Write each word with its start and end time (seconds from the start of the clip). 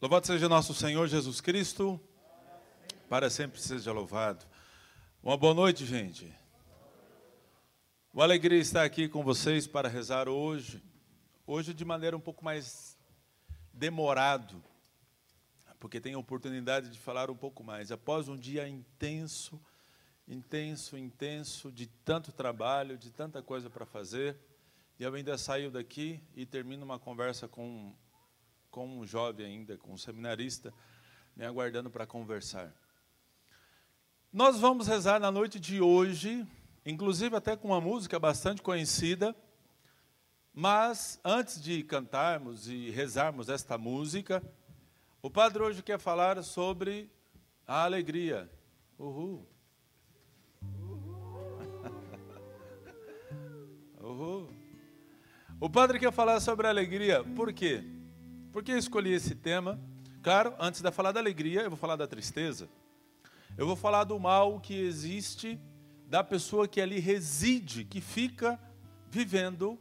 Louvado 0.00 0.28
seja 0.28 0.48
nosso 0.48 0.72
Senhor 0.72 1.08
Jesus 1.08 1.40
Cristo, 1.40 2.00
para 3.08 3.28
sempre 3.28 3.60
seja 3.60 3.90
louvado. 3.90 4.46
Uma 5.20 5.36
boa 5.36 5.52
noite, 5.52 5.84
gente. 5.84 6.32
Uma 8.14 8.22
alegria 8.22 8.60
estar 8.60 8.84
aqui 8.84 9.08
com 9.08 9.24
vocês 9.24 9.66
para 9.66 9.88
rezar 9.88 10.28
hoje. 10.28 10.80
Hoje 11.44 11.74
de 11.74 11.84
maneira 11.84 12.16
um 12.16 12.20
pouco 12.20 12.44
mais 12.44 12.96
demorado, 13.72 14.62
porque 15.80 16.00
tenho 16.00 16.18
a 16.18 16.20
oportunidade 16.20 16.90
de 16.90 16.98
falar 17.00 17.28
um 17.28 17.36
pouco 17.36 17.64
mais. 17.64 17.90
Após 17.90 18.28
um 18.28 18.36
dia 18.36 18.68
intenso, 18.68 19.60
intenso, 20.28 20.96
intenso, 20.96 21.72
de 21.72 21.88
tanto 21.88 22.30
trabalho, 22.30 22.96
de 22.96 23.10
tanta 23.10 23.42
coisa 23.42 23.68
para 23.68 23.84
fazer, 23.84 24.38
e 24.96 25.02
eu 25.02 25.12
ainda 25.12 25.36
saio 25.36 25.72
daqui 25.72 26.22
e 26.36 26.46
termino 26.46 26.84
uma 26.84 27.00
conversa 27.00 27.48
com 27.48 27.92
com 28.78 28.86
um 28.86 29.04
jovem 29.04 29.44
ainda, 29.44 29.76
com 29.76 29.94
um 29.94 29.96
seminarista, 29.96 30.72
me 31.34 31.44
aguardando 31.44 31.90
para 31.90 32.06
conversar. 32.06 32.72
Nós 34.32 34.60
vamos 34.60 34.86
rezar 34.86 35.18
na 35.18 35.32
noite 35.32 35.58
de 35.58 35.80
hoje, 35.80 36.46
inclusive 36.86 37.34
até 37.34 37.56
com 37.56 37.66
uma 37.68 37.80
música 37.80 38.20
bastante 38.20 38.62
conhecida, 38.62 39.34
mas 40.54 41.18
antes 41.24 41.60
de 41.60 41.82
cantarmos 41.82 42.68
e 42.68 42.90
rezarmos 42.90 43.48
esta 43.48 43.76
música, 43.76 44.40
o 45.20 45.28
padre 45.28 45.60
hoje 45.60 45.82
quer 45.82 45.98
falar 45.98 46.40
sobre 46.44 47.10
a 47.66 47.82
alegria. 47.82 48.48
Uhul. 48.96 49.44
Uhul. 54.00 54.52
O 55.60 55.68
padre 55.68 55.98
quer 55.98 56.12
falar 56.12 56.38
sobre 56.38 56.68
a 56.68 56.70
alegria, 56.70 57.24
por 57.34 57.52
quê? 57.52 57.97
Por 58.52 58.62
que 58.62 58.72
eu 58.72 58.78
escolhi 58.78 59.12
esse 59.12 59.34
tema? 59.34 59.78
Claro, 60.22 60.54
antes 60.58 60.80
de 60.80 60.90
falar 60.90 61.12
da 61.12 61.20
alegria, 61.20 61.62
eu 61.62 61.70
vou 61.70 61.78
falar 61.78 61.96
da 61.96 62.06
tristeza. 62.06 62.68
Eu 63.56 63.66
vou 63.66 63.76
falar 63.76 64.04
do 64.04 64.18
mal 64.18 64.58
que 64.60 64.74
existe 64.74 65.58
da 66.06 66.24
pessoa 66.24 66.66
que 66.66 66.80
ali 66.80 66.98
reside, 66.98 67.84
que 67.84 68.00
fica 68.00 68.58
vivendo 69.10 69.78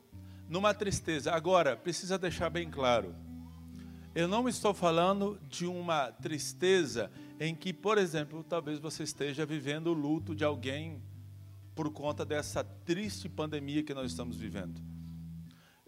numa 0.50 0.74
tristeza. 0.74 1.32
Agora, 1.32 1.78
precisa 1.78 2.18
deixar 2.18 2.50
bem 2.50 2.70
claro. 2.70 3.16
Eu 4.14 4.28
não 4.28 4.50
estou 4.50 4.74
falando 4.74 5.40
de 5.48 5.66
uma 5.66 6.12
tristeza 6.12 7.12
em 7.40 7.56
que, 7.56 7.72
por 7.72 7.98
exemplo, 7.98 8.44
talvez 8.44 8.80
você 8.80 9.04
esteja 9.04 9.46
vivendo 9.46 9.88
o 9.88 9.94
luto 9.94 10.36
de 10.36 10.44
alguém 10.44 11.02
por 11.76 11.92
conta 11.92 12.26
dessa 12.26 12.64
triste 12.64 13.30
pandemia 13.30 13.84
que 13.84 13.94
nós 13.94 14.12
estamos 14.12 14.38
vivendo. 14.38 14.82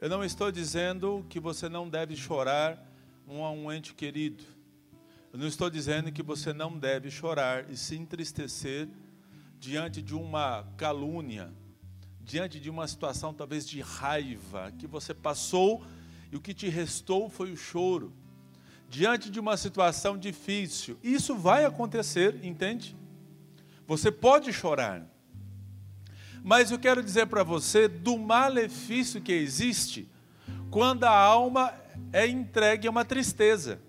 Eu 0.01 0.07
não 0.07 0.23
estou 0.23 0.49
dizendo 0.49 1.25
que 1.27 1.41
você 1.41 1.67
não 1.67 1.89
deve 1.89 2.15
chorar 2.15 2.81
um 3.27 3.43
a 3.43 3.51
um 3.51 3.69
ente 3.69 3.93
querido. 3.93 4.45
Eu 5.33 5.37
não 5.37 5.45
estou 5.45 5.69
dizendo 5.69 6.09
que 6.09 6.23
você 6.23 6.53
não 6.53 6.79
deve 6.79 7.11
chorar 7.11 7.69
e 7.69 7.75
se 7.75 7.97
entristecer 7.97 8.87
diante 9.59 10.01
de 10.01 10.15
uma 10.15 10.65
calúnia, 10.77 11.51
diante 12.21 12.61
de 12.61 12.69
uma 12.69 12.87
situação 12.87 13.33
talvez 13.33 13.67
de 13.67 13.81
raiva 13.81 14.71
que 14.79 14.87
você 14.87 15.13
passou 15.13 15.83
e 16.31 16.37
o 16.37 16.39
que 16.39 16.53
te 16.53 16.69
restou 16.69 17.29
foi 17.29 17.51
o 17.51 17.57
choro. 17.57 18.13
Diante 18.87 19.29
de 19.29 19.37
uma 19.37 19.57
situação 19.57 20.17
difícil, 20.17 20.97
isso 21.03 21.35
vai 21.35 21.65
acontecer, 21.65 22.39
entende? 22.41 22.95
Você 23.85 24.09
pode 24.09 24.53
chorar. 24.53 25.05
Mas 26.43 26.71
eu 26.71 26.79
quero 26.79 27.03
dizer 27.03 27.27
para 27.27 27.43
você 27.43 27.87
do 27.87 28.17
malefício 28.17 29.21
que 29.21 29.31
existe 29.31 30.07
quando 30.69 31.03
a 31.03 31.15
alma 31.15 31.73
é 32.13 32.27
entregue 32.27 32.87
a 32.87 32.91
uma 32.91 33.03
tristeza. 33.05 33.79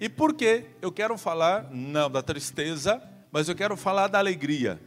E 0.00 0.08
por 0.08 0.34
que 0.34 0.66
eu 0.80 0.90
quero 0.90 1.16
falar, 1.16 1.70
não 1.70 2.10
da 2.10 2.22
tristeza, 2.22 3.02
mas 3.30 3.48
eu 3.48 3.54
quero 3.54 3.76
falar 3.76 4.08
da 4.08 4.18
alegria. 4.18 4.80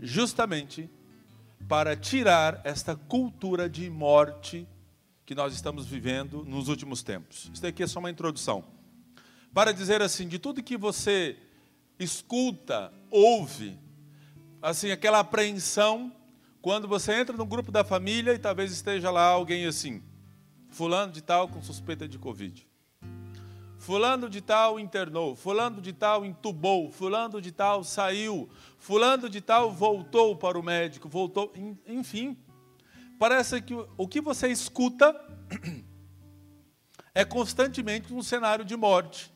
Justamente 0.00 0.88
para 1.68 1.96
tirar 1.96 2.60
esta 2.64 2.94
cultura 2.94 3.68
de 3.68 3.88
morte 3.88 4.66
que 5.24 5.34
nós 5.34 5.54
estamos 5.54 5.86
vivendo 5.86 6.44
nos 6.44 6.68
últimos 6.68 7.02
tempos. 7.02 7.50
Isso 7.52 7.62
daqui 7.62 7.82
é 7.82 7.86
só 7.86 7.98
uma 7.98 8.10
introdução. 8.10 8.64
Para 9.54 9.72
dizer 9.72 10.02
assim, 10.02 10.28
de 10.28 10.38
tudo 10.38 10.62
que 10.62 10.76
você 10.76 11.36
escuta, 11.98 12.92
ouve, 13.10 13.78
assim, 14.62 14.92
aquela 14.92 15.18
apreensão 15.18 16.12
quando 16.62 16.86
você 16.86 17.12
entra 17.14 17.36
no 17.36 17.44
grupo 17.44 17.72
da 17.72 17.82
família 17.82 18.32
e 18.32 18.38
talvez 18.38 18.70
esteja 18.70 19.10
lá 19.10 19.26
alguém 19.26 19.66
assim, 19.66 20.00
fulano 20.70 21.12
de 21.12 21.20
tal 21.20 21.48
com 21.48 21.60
suspeita 21.60 22.06
de 22.06 22.18
Covid. 22.18 22.70
Fulano 23.76 24.30
de 24.30 24.40
tal 24.40 24.78
internou, 24.78 25.34
fulano 25.34 25.82
de 25.82 25.92
tal 25.92 26.24
entubou, 26.24 26.92
fulano 26.92 27.40
de 27.40 27.50
tal 27.50 27.82
saiu, 27.82 28.48
fulano 28.78 29.28
de 29.28 29.40
tal 29.40 29.72
voltou 29.72 30.36
para 30.36 30.56
o 30.56 30.62
médico, 30.62 31.08
voltou, 31.08 31.52
enfim. 31.84 32.38
Parece 33.18 33.60
que 33.60 33.74
o 33.74 34.06
que 34.06 34.20
você 34.20 34.46
escuta 34.46 35.12
é 37.12 37.24
constantemente 37.24 38.14
um 38.14 38.22
cenário 38.22 38.64
de 38.64 38.76
morte. 38.76 39.32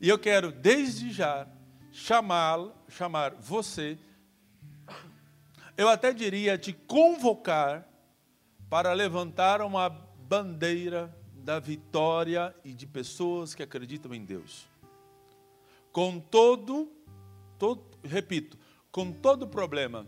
E 0.00 0.08
eu 0.08 0.18
quero 0.18 0.50
desde 0.50 1.12
já 1.12 1.46
chamar, 1.92 2.60
chamar 2.88 3.34
você 3.34 3.98
eu 5.80 5.88
até 5.88 6.12
diria 6.12 6.58
te 6.58 6.74
convocar 6.74 7.88
para 8.68 8.92
levantar 8.92 9.62
uma 9.62 9.88
bandeira 9.88 11.10
da 11.32 11.58
vitória 11.58 12.54
e 12.62 12.74
de 12.74 12.86
pessoas 12.86 13.54
que 13.54 13.62
acreditam 13.62 14.14
em 14.14 14.22
Deus. 14.22 14.68
Com 15.90 16.20
todo, 16.20 16.92
todo 17.58 17.96
repito, 18.04 18.58
com 18.92 19.10
todo 19.10 19.48
problema. 19.48 20.06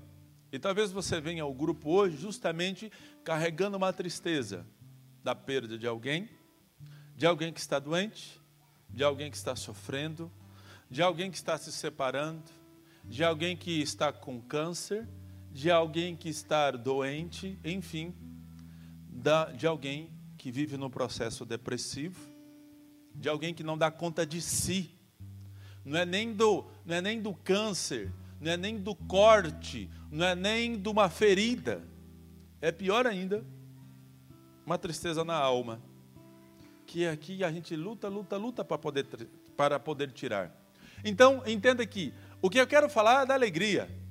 E 0.52 0.58
talvez 0.58 0.92
você 0.92 1.18
venha 1.22 1.42
ao 1.42 1.54
grupo 1.54 1.90
hoje 1.90 2.18
justamente 2.18 2.92
carregando 3.24 3.78
uma 3.78 3.94
tristeza 3.94 4.66
da 5.24 5.34
perda 5.34 5.78
de 5.78 5.86
alguém, 5.86 6.28
de 7.16 7.24
alguém 7.24 7.50
que 7.50 7.60
está 7.60 7.78
doente, 7.78 8.38
de 8.90 9.02
alguém 9.02 9.30
que 9.30 9.38
está 9.38 9.56
sofrendo, 9.56 10.30
de 10.90 11.00
alguém 11.00 11.30
que 11.30 11.38
está 11.38 11.56
se 11.56 11.72
separando, 11.72 12.42
de 13.02 13.24
alguém 13.24 13.56
que 13.56 13.80
está 13.80 14.12
com 14.12 14.38
câncer, 14.38 15.08
de 15.52 15.70
alguém 15.70 16.16
que 16.16 16.30
está 16.30 16.70
doente, 16.70 17.58
enfim, 17.62 18.14
de 19.56 19.66
alguém 19.66 20.10
que 20.38 20.50
vive 20.50 20.76
no 20.76 20.88
processo 20.88 21.44
depressivo, 21.44 22.18
de 23.14 23.28
alguém 23.28 23.52
que 23.52 23.62
não 23.62 23.76
dá 23.76 23.90
conta 23.90 24.26
de 24.26 24.40
si. 24.40 24.90
Não 25.84 25.98
é 25.98 26.06
nem 26.06 26.32
do, 26.32 26.64
não 26.86 26.94
é 26.94 27.00
nem 27.00 27.20
do 27.20 27.34
câncer, 27.34 28.10
não 28.40 28.50
é 28.50 28.56
nem 28.56 28.78
do 28.78 28.94
corte, 28.94 29.90
não 30.10 30.24
é 30.24 30.34
nem 30.34 30.80
de 30.80 30.88
uma 30.88 31.10
ferida. 31.10 31.82
É 32.60 32.72
pior 32.72 33.06
ainda, 33.06 33.44
uma 34.64 34.78
tristeza 34.78 35.22
na 35.22 35.34
alma, 35.34 35.82
que 36.86 37.06
aqui 37.06 37.44
a 37.44 37.52
gente 37.52 37.76
luta, 37.76 38.08
luta, 38.08 38.36
luta 38.36 38.64
para 38.64 38.78
poder, 38.78 39.06
para 39.56 39.78
poder 39.78 40.12
tirar. 40.12 40.50
Então, 41.04 41.42
entenda 41.46 41.84
que 41.84 42.14
o 42.40 42.48
que 42.48 42.58
eu 42.58 42.66
quero 42.66 42.88
falar 42.88 43.22
é 43.22 43.26
da 43.26 43.34
alegria. 43.34 44.01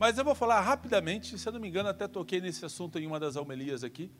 Mas 0.00 0.16
eu 0.16 0.24
vou 0.24 0.34
falar 0.34 0.62
rapidamente, 0.62 1.38
se 1.38 1.46
eu 1.46 1.52
não 1.52 1.60
me 1.60 1.68
engano, 1.68 1.90
até 1.90 2.08
toquei 2.08 2.40
nesse 2.40 2.64
assunto 2.64 2.98
em 2.98 3.06
uma 3.06 3.20
das 3.20 3.36
homilias 3.36 3.84
aqui, 3.84 4.10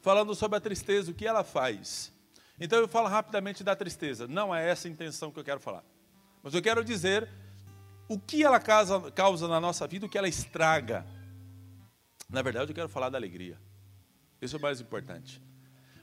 falando 0.00 0.34
sobre 0.34 0.56
a 0.56 0.60
tristeza, 0.62 1.10
o 1.10 1.14
que 1.14 1.26
ela 1.26 1.44
faz. 1.44 2.10
Então 2.58 2.78
eu 2.78 2.88
falo 2.88 3.06
rapidamente 3.06 3.62
da 3.62 3.76
tristeza. 3.76 4.26
Não 4.26 4.54
é 4.54 4.66
essa 4.66 4.88
a 4.88 4.90
intenção 4.90 5.30
que 5.30 5.38
eu 5.38 5.44
quero 5.44 5.60
falar. 5.60 5.84
Mas 6.42 6.54
eu 6.54 6.62
quero 6.62 6.82
dizer 6.82 7.28
o 8.08 8.18
que 8.18 8.42
ela 8.42 8.58
causa, 8.58 9.10
causa 9.10 9.46
na 9.46 9.60
nossa 9.60 9.86
vida, 9.86 10.06
o 10.06 10.08
que 10.08 10.16
ela 10.16 10.26
estraga. 10.26 11.06
Na 12.30 12.40
verdade, 12.40 12.70
eu 12.70 12.74
quero 12.74 12.88
falar 12.88 13.10
da 13.10 13.18
alegria. 13.18 13.60
Isso 14.40 14.56
é 14.56 14.58
o 14.58 14.62
mais 14.62 14.80
importante. 14.80 15.42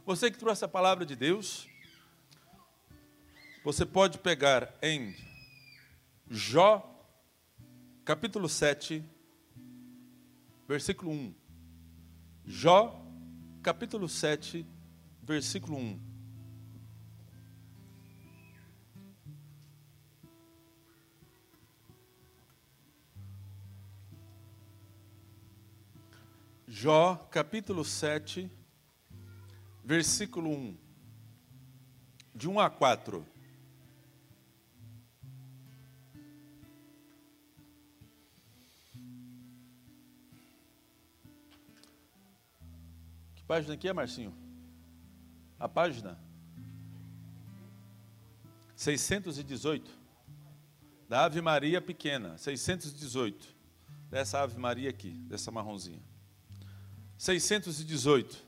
Você 0.06 0.30
que 0.30 0.38
trouxe 0.38 0.64
a 0.64 0.68
palavra 0.68 1.08
de 1.08 1.16
Deus, 1.16 1.68
você 3.66 3.84
pode 3.84 4.20
pegar 4.20 4.72
em 4.80 5.16
Jó, 6.30 6.88
capítulo 8.06 8.48
7, 8.48 9.04
versículo 10.68 11.12
1. 11.12 11.36
Jó, 12.46 12.94
capítulo 13.62 14.08
7, 14.08 14.66
versículo 15.22 15.78
1. 15.78 16.00
Jó, 26.68 27.30
capítulo 27.30 27.84
7, 27.84 28.50
versículo 29.84 30.50
1. 30.50 30.78
De 32.34 32.48
1 32.48 32.62
a 32.62 32.70
4. 32.70 33.33
Página 43.48 43.74
aqui 43.74 43.88
é, 43.88 43.94
Marcinho? 43.94 44.34
A 45.60 45.68
página? 45.68 46.20
618. 48.76 49.90
Da 51.08 51.26
Ave 51.26 51.42
Maria 51.42 51.82
pequena, 51.82 52.38
618. 52.38 53.48
Dessa 54.10 54.42
Ave 54.42 54.58
Maria 54.60 54.90
aqui, 54.90 55.12
dessa 55.12 55.52
marronzinha. 55.52 56.02
618. 57.18 58.44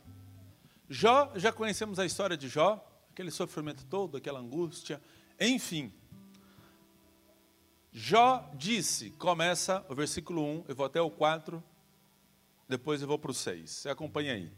Jó, 0.89 1.31
já 1.35 1.51
conhecemos 1.51 1.99
a 1.99 2.05
história 2.05 2.37
de 2.37 2.47
Jó, 2.47 2.85
aquele 3.11 3.31
sofrimento 3.31 3.85
todo, 3.85 4.17
aquela 4.17 4.39
angústia, 4.39 5.01
enfim. 5.39 5.91
Jó 7.91 8.51
disse, 8.55 9.11
começa 9.11 9.85
o 9.89 9.95
versículo 9.95 10.43
1, 10.43 10.65
eu 10.67 10.75
vou 10.75 10.85
até 10.85 11.01
o 11.01 11.09
4, 11.09 11.63
depois 12.67 13.01
eu 13.01 13.07
vou 13.07 13.17
para 13.17 13.31
o 13.31 13.33
6. 13.33 13.69
Você 13.69 13.89
acompanha 13.89 14.33
aí. 14.33 14.51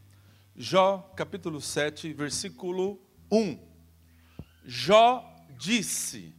Jó, 0.59 1.13
capítulo 1.15 1.61
7, 1.61 2.11
versículo 2.13 2.99
1. 3.31 3.59
Jó 4.65 5.23
disse: 5.55 6.33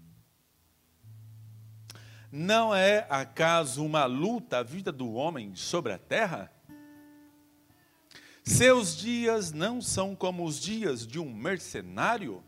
Não 2.32 2.74
é 2.74 3.06
acaso 3.08 3.84
uma 3.84 4.06
luta 4.06 4.58
a 4.58 4.62
vida 4.64 4.90
do 4.90 5.12
homem 5.12 5.54
sobre 5.54 5.92
a 5.92 5.98
terra? 5.98 6.50
Seus 8.42 8.96
dias 8.96 9.52
não 9.52 9.80
são 9.80 10.16
como 10.16 10.44
os 10.44 10.58
dias 10.58 11.06
de 11.06 11.20
um 11.20 11.32
mercenário? 11.32 12.42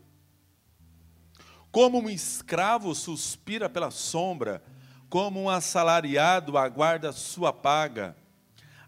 Como 1.71 2.01
um 2.01 2.09
escravo 2.09 2.93
suspira 2.93 3.69
pela 3.69 3.91
sombra, 3.91 4.61
como 5.09 5.41
um 5.43 5.49
assalariado 5.49 6.57
aguarda 6.57 7.13
sua 7.13 7.53
paga. 7.53 8.13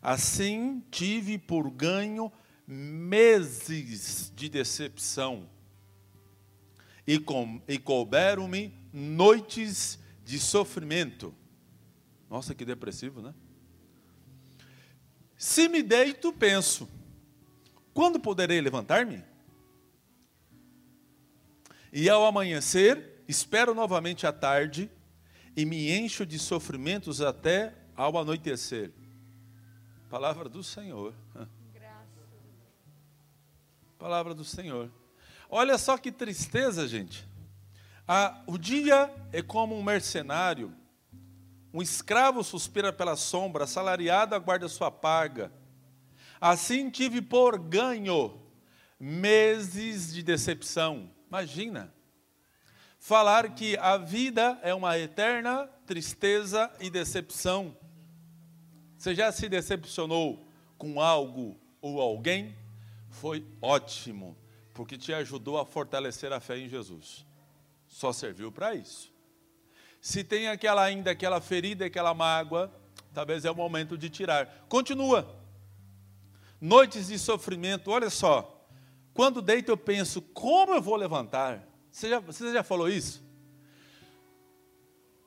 Assim 0.02 0.84
tive 0.92 1.38
por 1.38 1.72
ganho 1.72 2.30
meses 2.68 4.32
de 4.36 4.50
decepção, 4.50 5.50
e, 7.08 7.22
e 7.68 7.78
couberam-me 7.78 8.74
noites 8.92 10.00
de 10.24 10.40
sofrimento. 10.40 11.34
Nossa, 12.30 12.56
que 12.56 12.64
depressivo, 12.64 13.22
né? 13.22 13.34
Se 15.38 15.68
me 15.68 15.84
deito, 15.84 16.32
penso, 16.32 16.88
quando 17.94 18.20
poderei 18.20 18.62
levantar-me? 18.62 19.22
E 21.92 22.10
ao 22.10 22.26
amanhecer, 22.26 23.24
espero 23.28 23.76
novamente 23.76 24.26
à 24.26 24.32
tarde 24.32 24.90
e 25.56 25.66
me 25.66 25.92
encho 25.92 26.26
de 26.26 26.40
sofrimentos 26.40 27.22
até 27.22 27.76
ao 27.96 28.18
anoitecer. 28.18 28.92
Palavra 30.10 30.48
do 30.48 30.64
Senhor. 30.64 31.14
Palavra 34.04 34.34
do 34.34 34.44
Senhor. 34.44 34.92
Olha 35.50 35.78
só 35.78 35.98
que 35.98 36.12
tristeza, 36.12 36.86
gente. 36.86 37.26
O 38.46 38.58
dia 38.58 39.10
é 39.32 39.42
como 39.42 39.78
um 39.78 39.82
mercenário, 39.82 40.76
um 41.74 41.82
escravo 41.82 42.44
suspira 42.44 42.92
pela 42.92 43.16
sombra, 43.16 43.64
assalariado 43.64 44.36
aguarda 44.36 44.68
sua 44.68 44.92
paga. 44.92 45.54
Assim 46.42 46.90
tive 46.90 47.22
por 47.22 47.58
ganho 47.58 48.42
meses 49.00 50.14
de 50.14 50.22
decepção. 50.22 51.10
Imagina. 51.30 51.94
Falar 53.00 53.56
que 53.56 53.78
a 53.78 53.96
vida 53.96 54.60
é 54.64 54.74
uma 54.74 55.00
eterna 55.00 55.66
tristeza 55.86 56.70
e 56.78 56.90
decepção. 56.90 57.74
Você 58.98 59.16
já 59.16 59.32
se 59.32 59.48
decepcionou 59.48 60.46
com 60.78 61.00
algo 61.00 61.58
ou 61.80 62.02
alguém? 62.02 62.62
Foi 63.14 63.46
ótimo 63.62 64.36
porque 64.74 64.98
te 64.98 65.14
ajudou 65.14 65.60
a 65.60 65.66
fortalecer 65.66 66.34
a 66.34 66.40
fé 66.40 66.58
em 66.58 66.68
Jesus. 66.68 67.26
Só 67.88 68.12
serviu 68.12 68.52
para 68.52 68.74
isso. 68.74 69.14
Se 70.02 70.24
tem 70.24 70.48
aquela 70.48 70.84
ainda 70.84 71.12
aquela 71.12 71.40
ferida, 71.40 71.86
aquela 71.86 72.14
mágoa, 72.14 72.74
talvez 73.14 73.46
é 73.46 73.52
o 73.52 73.56
momento 73.56 73.98
de 73.98 74.10
tirar. 74.10 74.66
Continua. 74.68 75.40
Noites 76.60 77.08
de 77.08 77.20
sofrimento, 77.20 77.92
olha 77.92 78.10
só. 78.10 78.68
Quando 79.14 79.42
deito 79.42 79.72
eu 79.72 79.78
penso, 79.78 80.22
como 80.22 80.74
eu 80.74 80.82
vou 80.82 80.96
levantar? 80.96 81.64
Você 81.92 82.10
já, 82.10 82.20
você 82.20 82.52
já 82.52 82.64
falou 82.64 82.90
isso? 82.90 83.24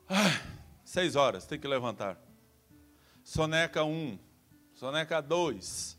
Ah, 0.09 0.41
seis 0.83 1.15
horas, 1.15 1.45
tem 1.45 1.57
que 1.57 1.67
levantar. 1.67 2.21
Soneca 3.23 3.83
um, 3.85 4.19
soneca 4.73 5.21
dois, 5.21 5.96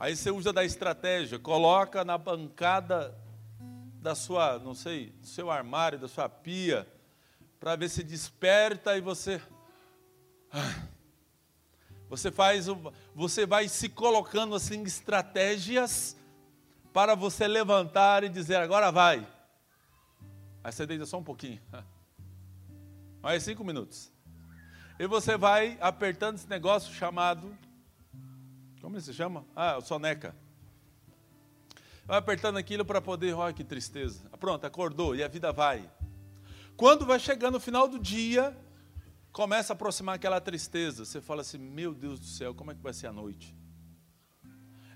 Aí 0.00 0.16
você 0.16 0.30
usa 0.30 0.50
da 0.50 0.64
estratégia, 0.64 1.38
coloca 1.38 2.02
na 2.06 2.16
bancada 2.16 3.14
da 4.00 4.14
sua, 4.14 4.58
não 4.58 4.74
sei, 4.74 5.10
do 5.10 5.26
seu 5.26 5.50
armário, 5.50 5.98
da 5.98 6.08
sua 6.08 6.26
pia, 6.26 6.90
para 7.60 7.76
ver 7.76 7.90
se 7.90 8.02
desperta 8.02 8.96
e 8.96 9.02
você 9.02 9.42
você 12.08 12.32
faz 12.32 12.66
você 13.14 13.44
vai 13.44 13.68
se 13.68 13.90
colocando 13.90 14.54
assim 14.54 14.82
estratégias 14.84 16.16
para 16.94 17.14
você 17.14 17.46
levantar 17.46 18.24
e 18.24 18.30
dizer 18.30 18.56
agora 18.56 18.90
vai. 18.90 19.28
Aí 20.64 20.72
você 20.72 20.86
deita 20.86 21.04
só 21.04 21.18
um 21.18 21.24
pouquinho. 21.24 21.60
Mais 23.20 23.42
cinco 23.42 23.62
minutos. 23.62 24.10
E 24.98 25.06
você 25.06 25.36
vai 25.36 25.76
apertando 25.78 26.36
esse 26.36 26.48
negócio 26.48 26.90
chamado 26.90 27.54
como 28.80 28.96
ele 28.96 29.02
se 29.02 29.12
chama? 29.12 29.44
Ah, 29.54 29.76
o 29.78 29.80
soneca. 29.82 30.34
Vai 32.04 32.18
apertando 32.18 32.56
aquilo 32.56 32.84
para 32.84 33.00
poder, 33.00 33.34
olha 33.34 33.52
que 33.52 33.62
tristeza. 33.62 34.28
Pronto, 34.40 34.64
acordou 34.64 35.14
e 35.14 35.22
a 35.22 35.28
vida 35.28 35.52
vai. 35.52 35.88
Quando 36.76 37.04
vai 37.06 37.20
chegando 37.20 37.56
o 37.56 37.60
final 37.60 37.86
do 37.86 37.98
dia, 37.98 38.56
começa 39.32 39.72
a 39.72 39.74
aproximar 39.74 40.16
aquela 40.16 40.40
tristeza. 40.40 41.04
Você 41.04 41.20
fala 41.20 41.42
assim: 41.42 41.58
Meu 41.58 41.94
Deus 41.94 42.18
do 42.18 42.26
céu, 42.26 42.54
como 42.54 42.72
é 42.72 42.74
que 42.74 42.82
vai 42.82 42.92
ser 42.92 43.06
a 43.06 43.12
noite? 43.12 43.54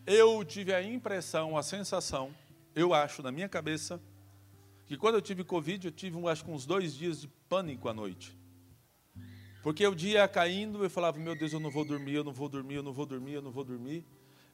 Eu 0.07 0.45
tive 0.45 0.75
a 0.75 0.83
impressão, 0.83 1.57
a 1.57 1.63
sensação, 1.63 2.35
eu 2.75 2.93
acho 2.93 3.23
na 3.23 3.33
minha 3.33 3.49
cabeça, 3.49 4.01
que 4.87 4.97
quando 4.97 5.15
eu 5.15 5.23
tive 5.23 5.45
Covid, 5.45 5.87
eu 5.87 5.93
tive, 5.93 6.29
acho 6.29 6.45
que 6.45 6.51
uns 6.51 6.67
dois 6.67 6.95
dias 6.95 7.21
de 7.21 7.29
pânico 7.49 7.89
à 7.89 7.95
noite. 7.95 8.37
Porque 9.64 9.87
o 9.87 9.94
dia 9.94 10.20
ia 10.20 10.28
caindo, 10.28 10.84
eu 10.84 10.90
falava, 10.90 11.19
meu 11.19 11.34
Deus, 11.34 11.55
eu 11.55 11.58
não 11.58 11.70
vou 11.70 11.87
dormir, 11.87 12.12
eu 12.12 12.22
não 12.22 12.34
vou 12.34 12.50
dormir, 12.50 12.75
eu 12.75 12.82
não 12.82 12.93
vou 12.93 13.06
dormir, 13.06 13.32
eu 13.32 13.40
não 13.40 13.50
vou 13.50 13.64
dormir, 13.64 14.05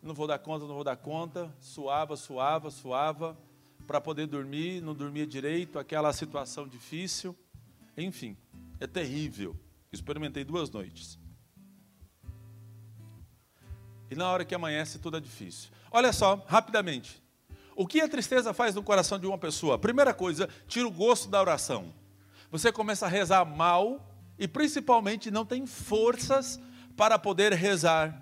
não 0.00 0.14
vou 0.14 0.24
dar 0.24 0.38
conta, 0.38 0.66
não 0.68 0.74
vou 0.76 0.84
dar 0.84 0.96
conta. 0.96 1.52
Suava, 1.60 2.16
suava, 2.16 2.70
suava, 2.70 3.36
para 3.88 4.00
poder 4.00 4.28
dormir, 4.28 4.80
não 4.80 4.94
dormia 4.94 5.26
direito, 5.26 5.80
aquela 5.80 6.12
situação 6.12 6.68
difícil. 6.68 7.36
Enfim, 7.96 8.36
é 8.78 8.86
terrível. 8.86 9.56
Experimentei 9.92 10.44
duas 10.44 10.70
noites. 10.70 11.18
E 14.08 14.14
na 14.14 14.30
hora 14.30 14.44
que 14.44 14.54
amanhece, 14.54 15.00
tudo 15.00 15.16
é 15.16 15.20
difícil. 15.20 15.70
Olha 15.90 16.12
só, 16.12 16.36
rapidamente. 16.46 17.20
O 17.74 17.84
que 17.84 18.00
a 18.00 18.08
tristeza 18.08 18.54
faz 18.54 18.76
no 18.76 18.82
coração 18.84 19.18
de 19.18 19.26
uma 19.26 19.38
pessoa? 19.38 19.76
Primeira 19.76 20.14
coisa, 20.14 20.48
tira 20.68 20.86
o 20.86 20.90
gosto 20.90 21.28
da 21.28 21.40
oração. 21.40 21.92
Você 22.48 22.70
começa 22.70 23.06
a 23.06 23.08
rezar 23.08 23.44
mal 23.44 24.06
e 24.40 24.48
principalmente 24.48 25.30
não 25.30 25.44
tem 25.44 25.66
forças 25.66 26.58
para 26.96 27.18
poder 27.18 27.52
rezar. 27.52 28.20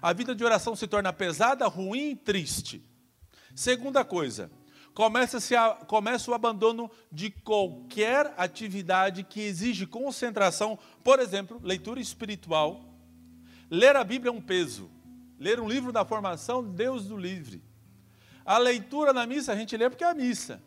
A 0.00 0.12
vida 0.12 0.32
de 0.32 0.44
oração 0.44 0.76
se 0.76 0.86
torna 0.86 1.12
pesada, 1.12 1.66
ruim 1.66 2.10
e 2.10 2.16
triste. 2.16 2.88
Segunda 3.52 4.04
coisa, 4.04 4.48
começa, 4.94 5.38
a, 5.60 5.70
começa 5.84 6.30
o 6.30 6.34
abandono 6.34 6.88
de 7.10 7.30
qualquer 7.30 8.32
atividade 8.36 9.24
que 9.24 9.40
exige 9.40 9.86
concentração, 9.86 10.78
por 11.02 11.18
exemplo, 11.18 11.60
leitura 11.64 12.00
espiritual. 12.00 12.84
Ler 13.68 13.96
a 13.96 14.04
Bíblia 14.04 14.30
é 14.30 14.32
um 14.32 14.40
peso. 14.40 14.88
Ler 15.36 15.58
um 15.58 15.68
livro 15.68 15.90
da 15.90 16.04
formação, 16.04 16.62
Deus 16.62 17.06
do 17.06 17.16
livre. 17.16 17.60
A 18.44 18.56
leitura 18.56 19.12
na 19.12 19.26
missa, 19.26 19.52
a 19.52 19.56
gente 19.56 19.76
lê 19.76 19.90
porque 19.90 20.04
é 20.04 20.10
a 20.10 20.14
missa. 20.14 20.62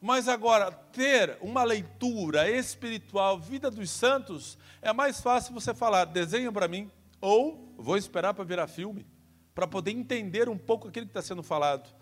Mas 0.00 0.28
agora, 0.28 0.70
ter 0.70 1.36
uma 1.40 1.64
leitura 1.64 2.48
espiritual, 2.50 3.38
vida 3.38 3.70
dos 3.70 3.90
santos, 3.90 4.56
é 4.80 4.92
mais 4.92 5.20
fácil 5.20 5.52
você 5.52 5.74
falar, 5.74 6.04
desenha 6.04 6.52
para 6.52 6.68
mim, 6.68 6.90
ou 7.20 7.74
vou 7.76 7.96
esperar 7.96 8.32
para 8.32 8.44
virar 8.44 8.68
filme, 8.68 9.06
para 9.54 9.66
poder 9.66 9.90
entender 9.90 10.48
um 10.48 10.56
pouco 10.56 10.88
aquilo 10.88 11.06
que 11.06 11.10
está 11.10 11.22
sendo 11.22 11.42
falado. 11.42 11.92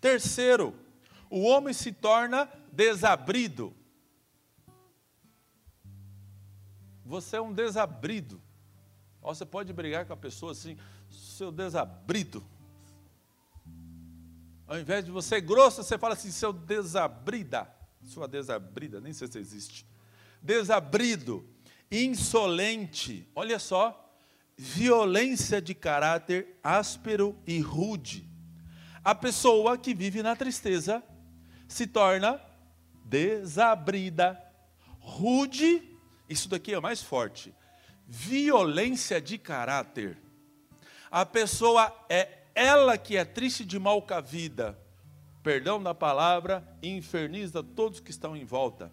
Terceiro, 0.00 0.74
o 1.30 1.42
homem 1.42 1.72
se 1.72 1.92
torna 1.92 2.48
desabrido. 2.70 3.74
Você 7.04 7.36
é 7.36 7.40
um 7.40 7.52
desabrido. 7.52 8.42
Você 9.22 9.46
pode 9.46 9.72
brigar 9.72 10.04
com 10.04 10.12
a 10.12 10.16
pessoa 10.16 10.52
assim, 10.52 10.76
seu 11.10 11.50
desabrido. 11.50 12.44
Ao 14.66 14.78
invés 14.78 15.04
de 15.04 15.10
você 15.10 15.40
grosso, 15.40 15.82
você 15.82 15.96
fala 15.96 16.14
assim, 16.14 16.30
seu 16.30 16.52
desabrida. 16.52 17.70
Sua 18.02 18.26
desabrida, 18.26 19.00
nem 19.00 19.12
sei 19.12 19.28
se 19.28 19.38
existe. 19.38 19.86
Desabrido, 20.42 21.48
insolente, 21.90 23.28
olha 23.34 23.58
só, 23.58 24.02
violência 24.56 25.60
de 25.60 25.74
caráter 25.74 26.58
áspero 26.62 27.36
e 27.46 27.60
rude. 27.60 28.28
A 29.04 29.14
pessoa 29.14 29.78
que 29.78 29.94
vive 29.94 30.22
na 30.22 30.34
tristeza 30.34 31.02
se 31.68 31.86
torna 31.86 32.40
desabrida, 33.04 34.40
rude, 34.98 35.96
isso 36.28 36.48
daqui 36.48 36.74
é 36.74 36.80
mais 36.80 37.02
forte, 37.02 37.54
violência 38.06 39.20
de 39.20 39.38
caráter. 39.38 40.18
A 41.10 41.24
pessoa 41.24 41.94
é 42.08 42.45
ela 42.56 42.96
que 42.96 43.18
é 43.18 43.24
triste 43.24 43.66
de 43.66 43.78
mal 43.78 44.00
com 44.00 44.14
a 44.14 44.20
vida, 44.20 44.78
perdão 45.42 45.80
da 45.80 45.94
palavra, 45.94 46.66
inferniza 46.82 47.62
todos 47.62 48.00
que 48.00 48.10
estão 48.10 48.34
em 48.34 48.46
volta. 48.46 48.90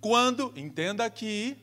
Quando, 0.00 0.52
entenda 0.56 1.04
aqui, 1.04 1.56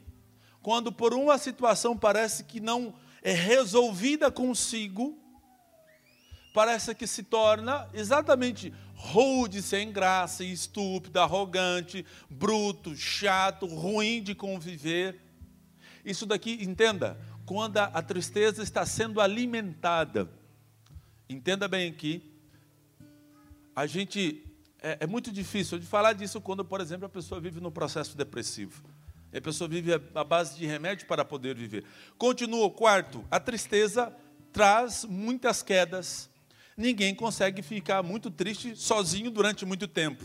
quando 0.62 0.90
por 0.90 1.14
uma 1.14 1.38
situação 1.38 1.98
parece 1.98 2.46
que 2.46 2.62
não 2.62 2.96
é 3.22 3.34
resolvida 3.34 4.32
consigo, 4.32 5.20
parece 6.54 6.96
que 6.96 7.06
se 7.06 7.24
torna 7.24 7.90
exatamente 7.94 8.74
rude, 8.96 9.62
sem 9.62 9.92
graça, 9.92 10.46
estúpido, 10.46 11.20
arrogante, 11.20 12.06
bruto, 12.30 12.96
chato, 12.96 13.66
ruim 13.66 14.24
de 14.24 14.34
conviver. 14.34 15.20
Isso 16.06 16.26
daqui, 16.26 16.58
entenda, 16.62 17.20
quando 17.52 17.80
a, 17.80 18.02
tristeza 18.02 18.64
está 18.64 18.86
sendo 18.86 19.20
alimentada. 19.20 20.32
Entenda 21.28 21.68
bem 21.68 21.90
aqui, 21.90 22.34
a 23.76 23.86
gente 23.86 24.46
é, 24.82 25.00
é, 25.02 25.06
muito 25.06 25.34
difícil 25.34 25.78
de 25.78 25.86
falar 25.86 26.14
disso 26.14 26.40
quando, 26.40 26.64
por 26.64 26.80
exemplo, 26.80 27.08
a 27.08 27.10
pessoa 27.10 27.42
vive 27.42 27.60
no 27.60 27.70
processo 27.70 28.16
depressivo. 28.16 28.82
A 29.36 29.42
pessoa 29.42 29.68
vive 29.68 29.92
à 30.16 30.24
base 30.24 30.58
de 30.58 30.66
remédio 30.66 31.06
para 31.08 31.26
poder 31.26 31.54
viver. 31.54 31.84
Continua 32.18 32.66
o 32.68 32.72
quarto, 32.72 33.22
a 33.30 33.38
tristeza 33.38 34.16
traz 34.54 35.04
muitas 35.04 35.62
quedas, 35.62 36.30
ninguém 36.78 37.14
consegue 37.14 37.62
ficar 37.62 38.02
muito 38.02 38.32
triste 38.32 38.78
sozinho 38.78 39.30
durante 39.30 39.66
muito 39.66 39.90
tempo. 39.90 40.24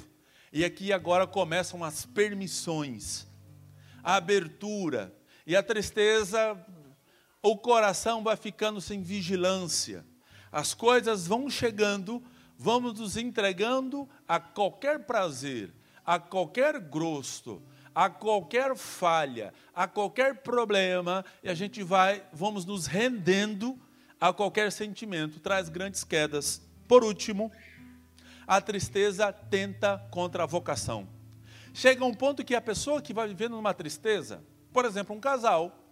E 0.52 0.64
aqui 0.64 0.92
agora 0.92 1.26
começam 1.26 1.82
as 1.82 2.06
permissões, 2.06 3.26
a 4.00 4.14
abertura. 4.14 5.12
E 5.44 5.56
a 5.56 5.62
tristeza, 5.62 6.56
o 7.48 7.56
coração 7.56 8.24
vai 8.24 8.36
ficando 8.36 8.80
sem 8.80 9.00
vigilância. 9.00 10.04
As 10.50 10.74
coisas 10.74 11.28
vão 11.28 11.48
chegando, 11.48 12.20
vamos 12.58 12.98
nos 12.98 13.16
entregando 13.16 14.08
a 14.26 14.40
qualquer 14.40 15.06
prazer, 15.06 15.72
a 16.04 16.18
qualquer 16.18 16.80
gosto, 16.80 17.62
a 17.94 18.10
qualquer 18.10 18.76
falha, 18.76 19.54
a 19.72 19.86
qualquer 19.86 20.42
problema, 20.42 21.24
e 21.40 21.48
a 21.48 21.54
gente 21.54 21.84
vai, 21.84 22.24
vamos 22.32 22.64
nos 22.64 22.86
rendendo 22.86 23.78
a 24.20 24.32
qualquer 24.32 24.72
sentimento, 24.72 25.38
traz 25.38 25.68
grandes 25.68 26.02
quedas. 26.02 26.60
Por 26.88 27.04
último, 27.04 27.52
a 28.44 28.60
tristeza 28.60 29.32
tenta 29.32 30.04
contra 30.10 30.42
a 30.42 30.46
vocação. 30.46 31.06
Chega 31.72 32.04
um 32.04 32.12
ponto 32.12 32.44
que 32.44 32.56
a 32.56 32.60
pessoa 32.60 33.00
que 33.00 33.14
vai 33.14 33.28
vivendo 33.28 33.54
numa 33.54 33.72
tristeza, 33.72 34.42
por 34.72 34.84
exemplo, 34.84 35.14
um 35.14 35.20
casal, 35.20 35.85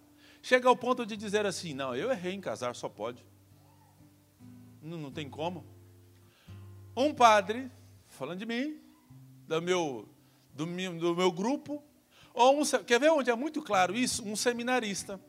chega 0.45 0.69
ao 0.69 0.75
ponto 0.75 1.05
de 1.07 1.17
dizer 1.17 1.43
assim: 1.45 1.73
não, 1.73 1.95
eu 1.95 2.11
errei 2.11 2.33
em 2.33 2.39
casar, 2.39 2.75
só 2.75 2.87
pode. 2.87 3.25
Não, 4.79 4.97
não 4.97 5.11
tem 5.11 5.27
como. 5.27 5.65
Um 6.95 7.11
padre, 7.11 7.71
falando 8.07 8.37
de 8.37 8.45
mim, 8.45 8.79
do 9.47 9.59
meu, 9.59 10.07
do 10.53 10.67
meu, 10.67 10.97
do 10.99 11.15
meu 11.15 11.31
grupo, 11.31 11.83
ou 12.31 12.61
um, 12.61 12.65
quer 12.85 12.99
ver 12.99 13.09
onde 13.09 13.31
é 13.31 13.35
muito 13.35 13.59
claro 13.61 13.95
isso? 13.95 14.23
Um 14.23 14.35
seminarista 14.35 15.19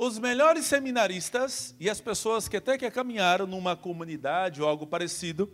os 0.00 0.16
melhores 0.16 0.64
seminaristas 0.64 1.74
e 1.80 1.90
as 1.90 2.00
pessoas 2.00 2.46
que 2.46 2.56
até 2.56 2.78
que 2.78 2.88
caminharam 2.88 3.48
numa 3.48 3.74
comunidade 3.74 4.62
ou 4.62 4.68
algo 4.68 4.86
parecido, 4.86 5.52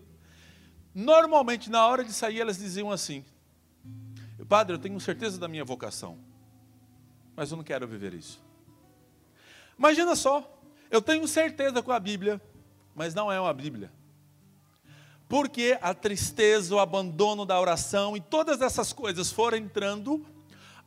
normalmente 0.95 1.71
na 1.71 1.87
hora 1.87 2.05
de 2.05 2.13
sair 2.13 2.41
elas 2.41 2.59
diziam 2.59 2.91
assim: 2.91 3.25
Padre, 4.47 4.75
eu 4.75 4.79
tenho 4.79 5.01
certeza 5.01 5.39
da 5.39 5.49
minha 5.49 5.65
vocação, 5.65 6.19
mas 7.35 7.51
eu 7.51 7.57
não 7.57 7.65
quero 7.65 7.89
viver 7.89 8.13
isso. 8.13 8.45
Imagina 9.79 10.15
só, 10.15 10.61
eu 10.91 11.03
tenho 11.03 11.27
certeza 11.27 11.83
com 11.83 11.93
a 11.93 11.99
Bíblia, 11.99 12.41
mas 12.95 13.15
não 13.15 13.31
é 13.31 13.41
uma 13.41 13.53
Bíblia. 13.53 13.93
Porque 15.29 15.79
a 15.81 15.95
tristeza, 15.95 16.75
o 16.75 16.79
abandono 16.79 17.45
da 17.45 17.61
oração 17.61 18.17
e 18.17 18.21
todas 18.21 18.61
essas 18.61 18.93
coisas 18.93 19.33
foram 19.33 19.59
entrando 19.59 20.25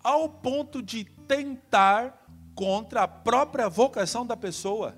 ao 0.03 0.29
ponto 0.29 0.82
de 0.82 1.03
tentar 1.27 2.25
contra 2.56 3.03
a 3.03 3.08
própria 3.08 3.67
vocação 3.67 4.25
da 4.25 4.38
pessoa. 4.38 4.96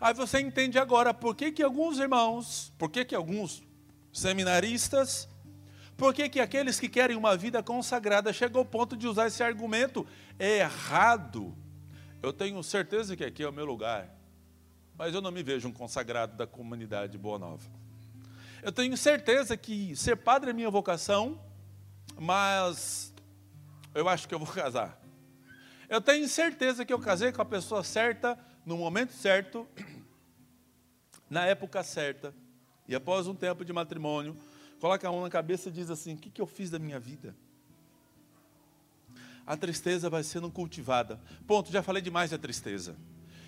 Aí 0.00 0.14
você 0.14 0.40
entende 0.40 0.78
agora 0.78 1.12
por 1.12 1.34
que, 1.34 1.50
que 1.50 1.62
alguns 1.62 1.98
irmãos, 1.98 2.72
por 2.78 2.90
que, 2.90 3.04
que 3.04 3.14
alguns 3.14 3.62
seminaristas, 4.12 5.28
por 5.96 6.12
que, 6.12 6.28
que 6.28 6.40
aqueles 6.40 6.78
que 6.78 6.88
querem 6.88 7.16
uma 7.16 7.36
vida 7.36 7.62
consagrada 7.62 8.32
chegam 8.32 8.60
ao 8.60 8.64
ponto 8.64 8.96
de 8.96 9.06
usar 9.06 9.26
esse 9.26 9.42
argumento 9.42 10.06
errado. 10.38 11.56
Eu 12.24 12.32
tenho 12.32 12.62
certeza 12.62 13.14
que 13.14 13.22
aqui 13.22 13.42
é 13.42 13.48
o 13.48 13.52
meu 13.52 13.66
lugar, 13.66 14.08
mas 14.96 15.14
eu 15.14 15.20
não 15.20 15.30
me 15.30 15.42
vejo 15.42 15.68
um 15.68 15.72
consagrado 15.72 16.34
da 16.34 16.46
comunidade 16.46 17.18
Boa 17.18 17.38
Nova. 17.38 17.62
Eu 18.62 18.72
tenho 18.72 18.96
certeza 18.96 19.58
que 19.58 19.94
ser 19.94 20.16
padre 20.16 20.48
é 20.48 20.52
minha 20.54 20.70
vocação, 20.70 21.38
mas 22.18 23.12
eu 23.94 24.08
acho 24.08 24.26
que 24.26 24.34
eu 24.34 24.38
vou 24.38 24.48
casar. 24.48 24.98
Eu 25.86 26.00
tenho 26.00 26.26
certeza 26.26 26.82
que 26.82 26.94
eu 26.94 26.98
casei 26.98 27.30
com 27.30 27.42
a 27.42 27.44
pessoa 27.44 27.84
certa, 27.84 28.38
no 28.64 28.78
momento 28.78 29.12
certo, 29.12 29.68
na 31.28 31.44
época 31.44 31.82
certa. 31.82 32.34
E 32.88 32.94
após 32.94 33.26
um 33.26 33.34
tempo 33.34 33.66
de 33.66 33.72
matrimônio, 33.74 34.34
coloca 34.80 35.06
a 35.06 35.12
mão 35.12 35.20
na 35.20 35.28
cabeça 35.28 35.68
e 35.68 35.72
diz 35.72 35.90
assim: 35.90 36.14
O 36.14 36.16
que, 36.16 36.30
que 36.30 36.40
eu 36.40 36.46
fiz 36.46 36.70
da 36.70 36.78
minha 36.78 36.98
vida? 36.98 37.36
A 39.46 39.56
tristeza 39.56 40.08
vai 40.08 40.22
sendo 40.22 40.50
cultivada. 40.50 41.20
Ponto, 41.46 41.70
já 41.70 41.82
falei 41.82 42.02
demais 42.02 42.30
da 42.30 42.38
tristeza. 42.38 42.96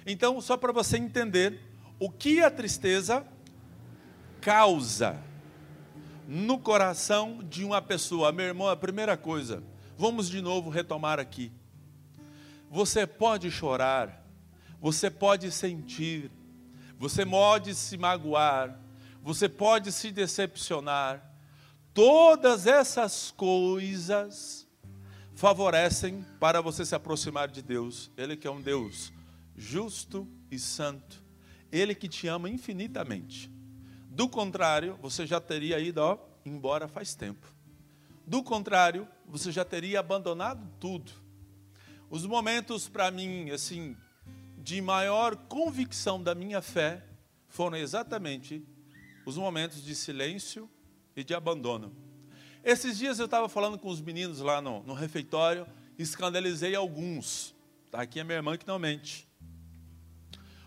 Então, 0.06 0.40
só 0.40 0.56
para 0.56 0.72
você 0.72 0.98
entender 0.98 1.60
o 1.98 2.10
que 2.10 2.42
a 2.42 2.50
tristeza 2.50 3.26
causa 4.40 5.20
no 6.28 6.58
coração 6.58 7.42
de 7.42 7.64
uma 7.64 7.80
pessoa. 7.80 8.32
Meu 8.32 8.46
irmão, 8.46 8.68
a 8.68 8.76
primeira 8.76 9.16
coisa, 9.16 9.62
vamos 9.96 10.28
de 10.28 10.40
novo 10.40 10.70
retomar 10.70 11.18
aqui. 11.18 11.50
Você 12.70 13.06
pode 13.06 13.50
chorar, 13.50 14.24
você 14.80 15.10
pode 15.10 15.50
sentir, 15.50 16.30
você 16.98 17.24
pode 17.24 17.74
se 17.74 17.96
magoar, 17.96 18.78
você 19.22 19.48
pode 19.48 19.92
se 19.92 20.10
decepcionar. 20.10 21.32
Todas 21.94 22.66
essas 22.66 23.30
coisas 23.30 24.65
favorecem 25.36 26.26
para 26.40 26.60
você 26.60 26.84
se 26.84 26.96
aproximar 26.96 27.46
de 27.46 27.62
Deus. 27.62 28.10
Ele 28.16 28.36
que 28.36 28.48
é 28.48 28.50
um 28.50 28.60
Deus 28.60 29.12
justo 29.56 30.26
e 30.50 30.58
santo. 30.58 31.22
Ele 31.70 31.94
que 31.94 32.08
te 32.08 32.26
ama 32.26 32.50
infinitamente. 32.50 33.48
Do 34.10 34.28
contrário, 34.28 34.98
você 35.00 35.24
já 35.24 35.40
teria 35.40 35.78
ido 35.78 36.00
ó, 36.00 36.18
embora 36.44 36.88
faz 36.88 37.14
tempo. 37.14 37.46
Do 38.26 38.42
contrário, 38.42 39.06
você 39.28 39.52
já 39.52 39.64
teria 39.64 40.00
abandonado 40.00 40.68
tudo 40.80 41.26
os 42.08 42.24
momentos 42.24 42.88
para 42.88 43.10
mim, 43.10 43.50
assim, 43.50 43.96
de 44.58 44.80
maior 44.80 45.34
convicção 45.36 46.22
da 46.22 46.34
minha 46.34 46.62
fé 46.62 47.04
foram 47.48 47.76
exatamente 47.76 48.64
os 49.24 49.36
momentos 49.36 49.82
de 49.82 49.94
silêncio 49.94 50.70
e 51.16 51.24
de 51.24 51.34
abandono. 51.34 51.92
Esses 52.66 52.98
dias 52.98 53.20
eu 53.20 53.26
estava 53.26 53.48
falando 53.48 53.78
com 53.78 53.88
os 53.88 54.00
meninos 54.00 54.40
lá 54.40 54.60
no, 54.60 54.82
no 54.82 54.92
refeitório, 54.92 55.68
escandalizei 55.96 56.74
alguns. 56.74 57.54
Está 57.84 58.02
aqui 58.02 58.18
a 58.18 58.24
minha 58.24 58.38
irmã 58.38 58.58
que 58.58 58.66
não 58.66 58.76
mente. 58.76 59.28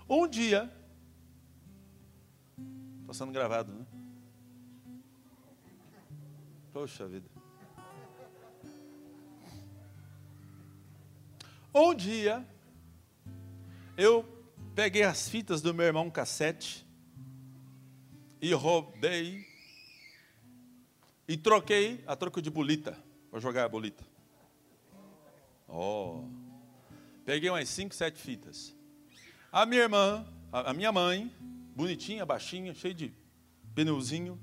Um 0.07 0.25
dia, 0.25 0.73
está 3.01 3.13
sendo 3.13 3.33
gravado, 3.33 3.73
né? 3.73 3.85
Poxa 6.71 7.05
vida. 7.05 7.29
Um 11.75 11.93
dia, 11.93 12.47
eu 13.97 14.23
peguei 14.73 15.03
as 15.03 15.27
fitas 15.27 15.61
do 15.61 15.73
meu 15.73 15.87
irmão 15.87 16.09
cassete 16.09 16.87
e 18.41 18.53
roubei 18.53 19.48
e 21.29 21.37
troquei 21.37 22.03
a 22.07 22.15
troco 22.15 22.41
de 22.41 22.49
bolita. 22.49 22.97
Vou 23.29 23.39
jogar 23.39 23.63
a 23.63 23.69
bolita. 23.69 24.03
Oh. 25.67 26.23
Peguei 27.23 27.51
umas 27.51 27.69
5, 27.69 27.93
7 27.93 28.19
fitas. 28.19 28.75
A 29.51 29.63
minha 29.63 29.83
irmã, 29.83 30.25
a 30.51 30.73
minha 30.73 30.91
mãe, 30.91 31.31
bonitinha, 31.75 32.25
baixinha, 32.25 32.73
cheia 32.73 32.95
de 32.95 33.13
pneuzinho, 33.75 34.39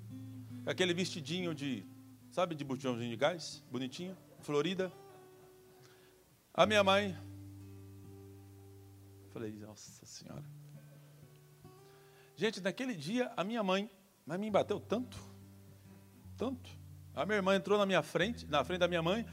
aquele 0.64 0.94
vestidinho 0.94 1.52
de, 1.52 1.84
sabe, 2.30 2.54
de 2.54 2.62
botãozinho 2.62 3.10
de 3.10 3.16
gás, 3.16 3.64
bonitinha, 3.68 4.16
florida. 4.38 4.92
A 6.54 6.66
minha 6.66 6.84
mãe, 6.84 7.18
falei, 9.32 9.50
nossa 9.54 10.06
senhora. 10.06 10.44
Gente, 12.36 12.60
naquele 12.60 12.94
dia, 12.94 13.32
a 13.36 13.42
minha 13.42 13.64
mãe, 13.64 13.90
mas 14.24 14.38
me 14.38 14.48
bateu 14.52 14.78
tanto, 14.78 15.18
tanto. 16.36 16.75
A 17.16 17.24
minha 17.24 17.36
irmã 17.36 17.56
entrou 17.56 17.78
na 17.78 17.86
minha 17.86 18.02
frente, 18.02 18.46
na 18.46 18.62
frente 18.62 18.80
da 18.80 18.88
minha 18.88 19.02
mãe. 19.02 19.26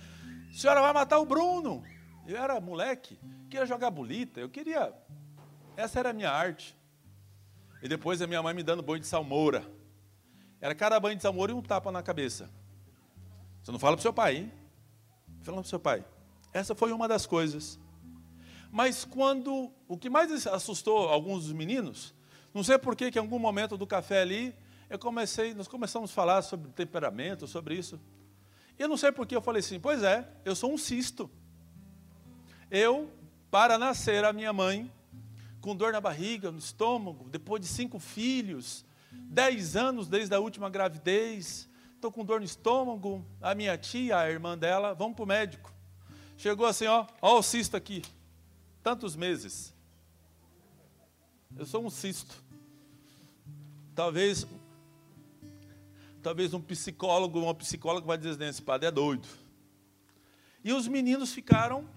A 0.50 0.58
senhora 0.58 0.82
vai 0.82 0.94
matar 0.94 1.20
o 1.20 1.26
Bruno. 1.26 1.84
Eu 2.26 2.38
era 2.38 2.62
moleque, 2.62 3.20
queria 3.50 3.66
jogar 3.66 3.92
bolita, 3.92 4.40
eu 4.40 4.50
queria. 4.50 4.94
Essa 5.76 6.00
era 6.00 6.12
a 6.12 6.14
minha 6.14 6.32
arte. 6.32 6.78
E 7.82 7.90
depois 7.90 8.22
a 8.22 8.28
minha 8.28 8.42
mãe 8.42 8.54
me 8.54 8.64
dando 8.64 8.82
banho 8.82 9.02
de 9.02 9.08
salmoura. 9.08 9.70
Era 10.62 10.74
cada 10.74 10.98
banho 10.98 11.18
de 11.18 11.22
salmoura 11.22 11.52
e 11.52 11.56
um 11.56 11.62
tapa 11.62 11.92
na 11.92 12.02
cabeça. 12.02 12.50
Você 13.62 13.70
não 13.74 13.80
fala 13.80 13.98
para 13.98 14.00
o 14.00 14.04
seu 14.04 14.14
pai, 14.14 14.38
hein? 14.38 14.52
Fala 15.42 15.58
para 15.58 15.66
o 15.66 15.70
seu 15.70 15.80
pai. 15.80 16.06
Essa 16.54 16.74
foi 16.74 16.94
uma 16.94 17.06
das 17.06 17.26
coisas. 17.26 17.78
Mas 18.72 19.04
quando. 19.04 19.74
O 19.90 19.98
que 19.98 20.10
mais 20.10 20.48
assustou 20.48 21.10
alguns 21.10 21.44
dos 21.44 21.52
meninos, 21.54 22.16
não 22.54 22.64
sei 22.64 22.78
por 22.78 22.96
que, 22.96 23.12
que 23.12 23.20
em 23.20 23.22
algum 23.22 23.40
momento 23.40 23.76
do 23.76 23.86
café 23.86 24.22
ali, 24.22 24.56
eu 24.90 25.00
comecei, 25.00 25.54
nós 25.54 25.68
começamos 25.68 26.12
a 26.12 26.14
falar 26.14 26.42
sobre 26.42 26.72
temperamento, 26.72 27.48
sobre 27.48 27.76
isso. 27.76 28.00
E 28.78 28.82
eu 28.82 28.88
não 28.88 28.98
sei 28.98 29.12
por 29.12 29.26
que 29.26 29.36
eu 29.36 29.42
falei 29.42 29.60
assim, 29.60 29.80
pois 29.80 30.04
é, 30.04 30.28
eu 30.44 30.56
sou 30.56 30.74
um 30.74 30.78
cisto. 30.78 31.30
Eu, 32.70 33.12
para 33.52 33.78
nascer, 33.78 34.26
a 34.26 34.34
minha 34.34 34.52
mãe, 34.52 34.92
com 35.62 35.76
dor 35.76 35.94
na 35.94 36.02
barriga, 36.02 36.52
no 36.52 36.58
estômago, 36.58 37.30
depois 37.30 37.62
de 37.62 37.68
cinco 37.68 38.00
filhos, 38.00 38.84
dez 39.12 39.76
anos 39.76 40.08
desde 40.08 40.34
a 40.36 40.40
última 40.40 40.70
gravidez, 40.70 41.70
estou 41.96 42.12
com 42.12 42.26
dor 42.26 42.40
no 42.40 42.46
estômago, 42.46 43.26
a 43.42 43.56
minha 43.56 43.78
tia, 43.78 44.18
a 44.18 44.30
irmã 44.30 44.58
dela, 44.58 44.94
vamos 44.94 45.16
para 45.16 45.24
o 45.24 45.28
médico. 45.28 45.74
Chegou 46.36 46.66
assim, 46.66 46.86
ó, 46.88 47.08
ó 47.22 47.40
o 47.40 47.44
cisto 47.44 47.78
aqui, 47.78 48.02
tantos 48.82 49.16
meses. 49.16 49.74
Eu 51.56 51.66
sou 51.66 51.86
um 51.86 51.90
cisto. 51.90 52.44
Talvez, 53.94 54.48
talvez 56.24 56.54
um 56.54 56.62
psicólogo, 56.62 57.40
uma 57.40 57.54
psicóloga 57.54 58.08
vai 58.08 58.18
dizer, 58.18 58.42
esse 58.42 58.62
padre 58.62 58.88
é 58.88 58.92
doido. 58.92 59.28
E 60.64 60.72
os 60.72 60.88
meninos 60.88 61.34
ficaram 61.34 61.88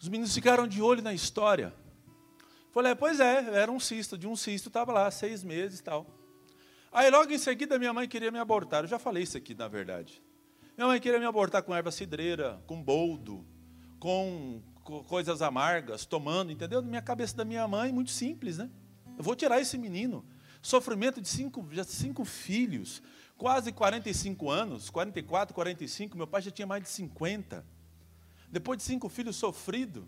os 0.00 0.08
meninos 0.08 0.34
ficaram 0.34 0.66
de 0.66 0.82
olho 0.82 1.02
na 1.02 1.14
história. 1.14 1.72
Falei, 2.72 2.92
é, 2.92 2.94
pois 2.94 3.20
é, 3.20 3.54
era 3.54 3.70
um 3.70 3.78
cisto, 3.78 4.16
de 4.16 4.26
um 4.26 4.34
cisto, 4.34 4.68
estava 4.68 4.92
lá, 4.92 5.10
seis 5.10 5.44
meses 5.44 5.78
e 5.78 5.82
tal. 5.82 6.06
Aí 6.90 7.08
logo 7.10 7.30
em 7.32 7.38
seguida 7.38 7.78
minha 7.78 7.92
mãe 7.92 8.08
queria 8.08 8.30
me 8.30 8.38
abortar. 8.38 8.82
Eu 8.82 8.88
já 8.88 8.98
falei 8.98 9.22
isso 9.22 9.36
aqui, 9.36 9.54
na 9.54 9.68
verdade. 9.68 10.22
Minha 10.76 10.88
mãe 10.88 11.00
queria 11.00 11.20
me 11.20 11.26
abortar 11.26 11.62
com 11.62 11.74
erva 11.74 11.90
cidreira, 11.90 12.60
com 12.66 12.82
boldo, 12.82 13.46
com, 14.00 14.60
coisas 15.06 15.40
amargas, 15.42 16.04
tomando, 16.04 16.50
entendeu? 16.50 16.82
Minha 16.82 17.02
cabeça 17.02 17.36
da 17.36 17.44
minha 17.44 17.66
mãe, 17.68 17.92
muito 17.92 18.10
simples, 18.10 18.58
né? 18.58 18.68
Eu 19.16 19.22
vou 19.22 19.36
tirar 19.36 19.60
esse 19.60 19.78
menino. 19.78 20.24
Sofrimento 20.62 21.20
de 21.20 21.28
cinco, 21.28 21.66
já 21.72 21.84
cinco 21.84 22.24
filhos, 22.24 23.02
quase 23.36 23.72
45 23.72 24.48
anos, 24.48 24.88
44, 24.88 25.52
45, 25.54 26.16
meu 26.16 26.26
pai 26.26 26.40
já 26.40 26.50
tinha 26.50 26.66
mais 26.66 26.82
de 26.82 26.88
50 26.88 27.66
depois 28.52 28.76
de 28.76 28.84
cinco 28.84 29.08
filhos 29.08 29.34
sofrido, 29.36 30.06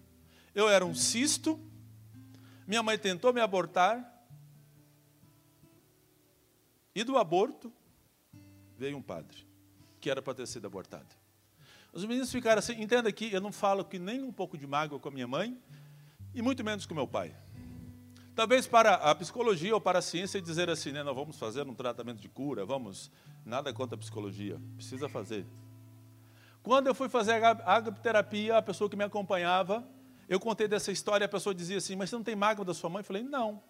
eu 0.54 0.68
era 0.68 0.84
um 0.84 0.94
cisto, 0.94 1.58
minha 2.66 2.82
mãe 2.82 2.98
tentou 2.98 3.32
me 3.32 3.40
abortar, 3.40 4.12
e 6.94 7.02
do 7.02 7.16
aborto 7.16 7.72
veio 8.76 8.98
um 8.98 9.02
padre, 9.02 9.48
que 9.98 10.10
era 10.10 10.20
para 10.20 10.34
ter 10.34 10.46
sido 10.46 10.66
abortado. 10.66 11.08
Os 11.90 12.04
meninos 12.04 12.30
ficaram 12.30 12.58
assim, 12.58 12.74
entenda 12.82 13.08
aqui, 13.08 13.32
eu 13.32 13.40
não 13.40 13.50
falo 13.50 13.82
que 13.82 13.98
nem 13.98 14.22
um 14.22 14.30
pouco 14.30 14.58
de 14.58 14.66
mágoa 14.66 15.00
com 15.00 15.08
a 15.08 15.12
minha 15.12 15.26
mãe, 15.26 15.58
e 16.34 16.42
muito 16.42 16.62
menos 16.62 16.84
com 16.84 16.94
meu 16.94 17.08
pai. 17.08 17.34
Talvez 18.34 18.66
para 18.66 18.94
a 18.94 19.14
psicologia 19.14 19.72
ou 19.72 19.80
para 19.80 20.00
a 20.00 20.02
ciência 20.02 20.42
dizer 20.42 20.68
assim, 20.68 20.90
né, 20.90 21.04
nós 21.04 21.14
vamos 21.14 21.38
fazer 21.38 21.68
um 21.68 21.74
tratamento 21.74 22.20
de 22.20 22.28
cura, 22.28 22.66
vamos, 22.66 23.08
nada 23.46 23.72
contra 23.72 23.94
a 23.94 23.98
psicologia, 23.98 24.60
precisa 24.74 25.08
fazer. 25.08 25.46
Quando 26.60 26.88
eu 26.88 26.94
fui 26.96 27.08
fazer 27.08 27.44
a 27.44 27.50
agroterapia, 27.64 28.56
a 28.56 28.62
pessoa 28.62 28.90
que 28.90 28.96
me 28.96 29.04
acompanhava, 29.04 29.86
eu 30.28 30.40
contei 30.40 30.66
dessa 30.66 30.90
história, 30.90 31.26
a 31.26 31.28
pessoa 31.28 31.54
dizia 31.54 31.76
assim: 31.76 31.94
Mas 31.94 32.10
você 32.10 32.16
não 32.16 32.24
tem 32.24 32.34
mágoa 32.34 32.64
da 32.64 32.74
sua 32.74 32.90
mãe? 32.90 33.00
Eu 33.00 33.04
falei: 33.04 33.22
Não. 33.22 33.62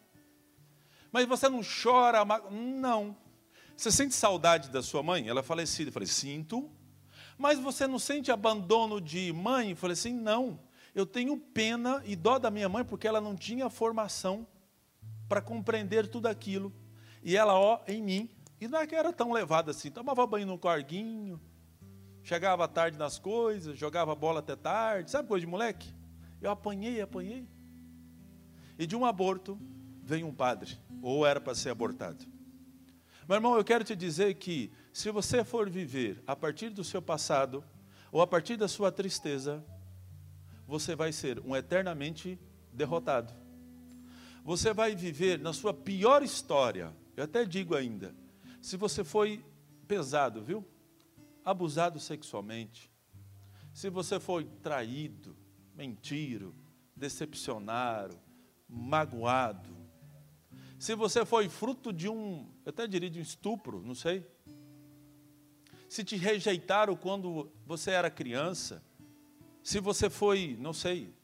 Mas 1.12 1.27
você 1.27 1.48
não 1.48 1.61
chora? 1.61 2.24
Não. 2.50 3.16
Você 3.77 3.90
sente 3.90 4.14
saudade 4.14 4.70
da 4.70 4.81
sua 4.81 5.03
mãe? 5.03 5.29
Ela 5.29 5.40
é 5.40 5.42
falecida. 5.42 5.88
Eu 5.88 5.92
falei: 5.92 6.07
Sinto. 6.07 6.70
Mas 7.37 7.59
você 7.59 7.88
não 7.88 7.98
sente 7.98 8.31
abandono 8.31 9.00
de 9.00 9.33
mãe? 9.33 9.70
Eu 9.70 9.77
falei 9.77 9.94
assim: 9.94 10.12
Não. 10.12 10.61
Eu 10.94 11.05
tenho 11.05 11.37
pena 11.37 12.00
e 12.07 12.14
dó 12.14 12.38
da 12.38 12.50
minha 12.50 12.68
mãe 12.68 12.85
porque 12.85 13.09
ela 13.09 13.20
não 13.20 13.35
tinha 13.35 13.68
formação 13.68 14.46
para 15.28 15.40
compreender 15.40 16.08
tudo 16.08 16.26
aquilo. 16.26 16.72
E 17.22 17.37
ela, 17.37 17.58
ó, 17.58 17.80
em 17.87 18.02
mim. 18.02 18.30
E 18.60 18.68
não 18.68 18.78
é 18.78 18.87
que 18.87 18.94
era 18.94 19.12
tão 19.12 19.32
levada 19.32 19.70
assim. 19.70 19.90
Tomava 19.90 20.26
banho 20.26 20.46
no 20.46 20.58
corguinho 20.58 21.40
chegava 22.24 22.66
tarde 22.66 22.98
nas 22.98 23.18
coisas, 23.18 23.78
jogava 23.78 24.14
bola 24.14 24.40
até 24.40 24.56
tarde, 24.56 25.10
sabe 25.10 25.28
coisa 25.28 25.44
de 25.44 25.50
moleque? 25.50 25.94
Eu 26.40 26.50
apanhei, 26.50 27.00
apanhei. 27.00 27.46
E 28.78 28.87
de 28.87 28.96
um 28.96 29.04
aborto 29.04 29.60
veio 30.02 30.26
um 30.26 30.34
padre, 30.34 30.76
ou 31.02 31.24
era 31.24 31.40
para 31.40 31.54
ser 31.54 31.68
abortado. 31.68 32.24
Meu 33.28 33.37
irmão, 33.37 33.56
eu 33.56 33.64
quero 33.64 33.84
te 33.84 33.94
dizer 33.94 34.34
que 34.34 34.72
se 34.92 35.10
você 35.10 35.44
for 35.44 35.68
viver 35.70 36.22
a 36.26 36.34
partir 36.34 36.70
do 36.70 36.82
seu 36.82 37.00
passado, 37.00 37.62
ou 38.10 38.20
a 38.20 38.26
partir 38.26 38.56
da 38.56 38.68
sua 38.68 38.90
tristeza, 38.90 39.64
você 40.66 40.96
vai 40.96 41.12
ser 41.12 41.40
um 41.40 41.54
eternamente 41.54 42.38
derrotado. 42.72 43.34
Você 44.44 44.74
vai 44.74 44.94
viver 44.94 45.38
na 45.38 45.54
sua 45.54 45.72
pior 45.72 46.22
história, 46.22 46.94
eu 47.16 47.24
até 47.24 47.46
digo 47.46 47.74
ainda, 47.74 48.14
se 48.61 48.76
você 48.76 49.02
foi 49.02 49.42
pesado, 49.88 50.44
viu? 50.44 50.62
abusado 51.42 51.98
sexualmente, 51.98 52.90
se 53.72 53.88
você 53.88 54.20
foi 54.20 54.44
traído, 54.62 55.37
mentido, 55.74 56.54
decepcionado, 56.94 58.18
magoado, 58.68 59.74
se 60.78 60.94
você 60.94 61.24
foi 61.24 61.48
fruto 61.48 61.92
de 61.92 62.09
um, 62.09 62.46
eu 62.66 62.70
até 62.70 62.87
diria 62.87 63.09
de 63.09 63.18
um 63.18 63.22
estupro, 63.22 63.83
não 63.83 63.94
sei, 63.94 64.26
se 65.88 66.04
te 66.04 66.16
rejeitaram 66.16 66.94
quando 66.96 67.50
você 67.66 67.92
era 67.92 68.11
criança, 68.11 68.83
se 69.62 69.80
você 69.80 70.11
foi, 70.11 70.54
não 70.61 70.74
sei, 70.74 71.14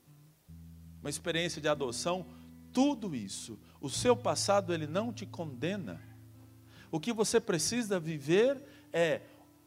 uma 1.00 1.10
experiência 1.10 1.60
de 1.60 1.68
adoção, 1.68 2.26
tudo 2.72 3.14
isso, 3.14 3.58
o 3.80 3.88
seu 3.88 4.16
passado 4.16 4.72
ele 4.72 4.86
não 4.86 5.12
te 5.12 5.26
condena. 5.26 6.00
O 6.90 6.98
que 6.98 7.12
você 7.12 7.40
precisa 7.40 8.00
viver 8.00 8.60
é 8.92 9.22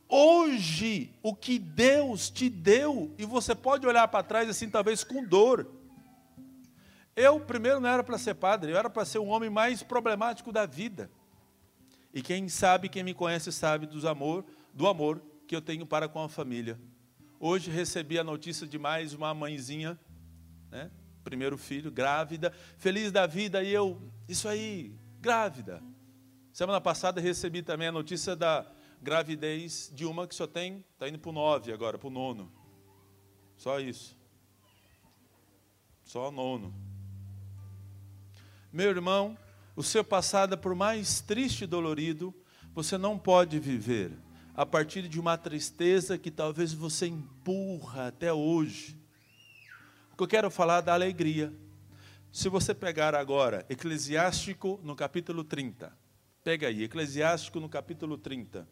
hoje 0.07 1.13
o 1.23 1.33
que 1.33 1.57
Deus 1.57 2.29
te 2.29 2.49
deu, 2.49 3.13
e 3.17 3.25
você 3.25 3.55
pode 3.55 3.87
olhar 3.87 4.07
para 4.07 4.23
trás 4.23 4.49
assim, 4.49 4.69
talvez 4.69 5.03
com 5.03 5.23
dor. 5.23 5.67
Eu, 7.15 7.39
primeiro, 7.39 7.79
não 7.79 7.89
era 7.89 8.03
para 8.03 8.17
ser 8.17 8.35
padre, 8.35 8.71
eu 8.71 8.77
era 8.77 8.89
para 8.89 9.05
ser 9.05 9.19
o 9.19 9.25
homem 9.25 9.49
mais 9.49 9.83
problemático 9.83 10.51
da 10.51 10.65
vida. 10.65 11.09
E 12.13 12.21
quem 12.21 12.47
sabe, 12.49 12.89
quem 12.89 13.03
me 13.03 13.13
conhece, 13.13 13.51
sabe 13.51 13.87
dos 13.87 14.05
amor, 14.05 14.45
do 14.73 14.87
amor 14.87 15.21
que 15.47 15.55
eu 15.55 15.61
tenho 15.61 15.85
para 15.85 16.07
com 16.07 16.21
a 16.21 16.29
família. 16.29 16.79
Hoje 17.39 17.69
recebi 17.71 18.17
a 18.17 18.23
notícia 18.23 18.65
de 18.67 18.77
mais 18.77 19.13
uma 19.13 19.33
mãezinha, 19.33 19.99
né? 20.71 20.89
Primeiro 21.23 21.57
filho, 21.57 21.91
grávida, 21.91 22.51
feliz 22.77 23.11
da 23.11 23.25
vida, 23.25 23.63
e 23.63 23.71
eu, 23.71 24.01
isso 24.27 24.47
aí, 24.47 24.95
grávida. 25.19 25.81
Semana 26.51 26.79
passada 26.79 27.21
recebi 27.21 27.61
também 27.61 27.87
a 27.87 27.91
notícia 27.91 28.35
da 28.35 28.69
gravidez 29.01 29.91
de 29.93 30.05
uma 30.05 30.27
que 30.27 30.35
só 30.35 30.47
tem, 30.47 30.85
está 30.93 31.09
indo 31.09 31.19
para 31.19 31.29
o 31.29 31.33
nove 31.33 31.73
agora, 31.73 31.97
para 31.97 32.07
o 32.07 32.11
nono. 32.11 32.51
Só 33.57 33.79
isso. 33.79 34.17
Só 36.03 36.31
nono. 36.31 36.73
Meu 38.71 38.89
irmão, 38.89 39.37
o 39.75 39.83
seu 39.83 40.03
passado, 40.03 40.57
por 40.57 40.75
mais 40.75 41.21
triste 41.21 41.63
e 41.63 41.67
dolorido, 41.67 42.33
você 42.73 42.97
não 42.97 43.17
pode 43.17 43.59
viver 43.59 44.11
a 44.55 44.65
partir 44.65 45.07
de 45.07 45.19
uma 45.19 45.37
tristeza 45.37 46.17
que 46.17 46.29
talvez 46.29 46.73
você 46.73 47.07
empurra 47.07 48.07
até 48.07 48.31
hoje. 48.31 49.02
O 50.13 50.15
que 50.15 50.21
eu 50.21 50.27
quero 50.27 50.51
falar 50.51 50.81
da 50.81 50.93
alegria. 50.93 51.51
Se 52.31 52.47
você 52.47 52.71
pegar 52.71 53.15
agora 53.15 53.65
Eclesiástico 53.67 54.79
no 54.83 54.95
capítulo 54.95 55.43
30, 55.43 55.91
pega 56.43 56.67
aí, 56.67 56.83
Eclesiástico 56.83 57.59
no 57.59 57.67
capítulo 57.67 58.15
30. 58.15 58.67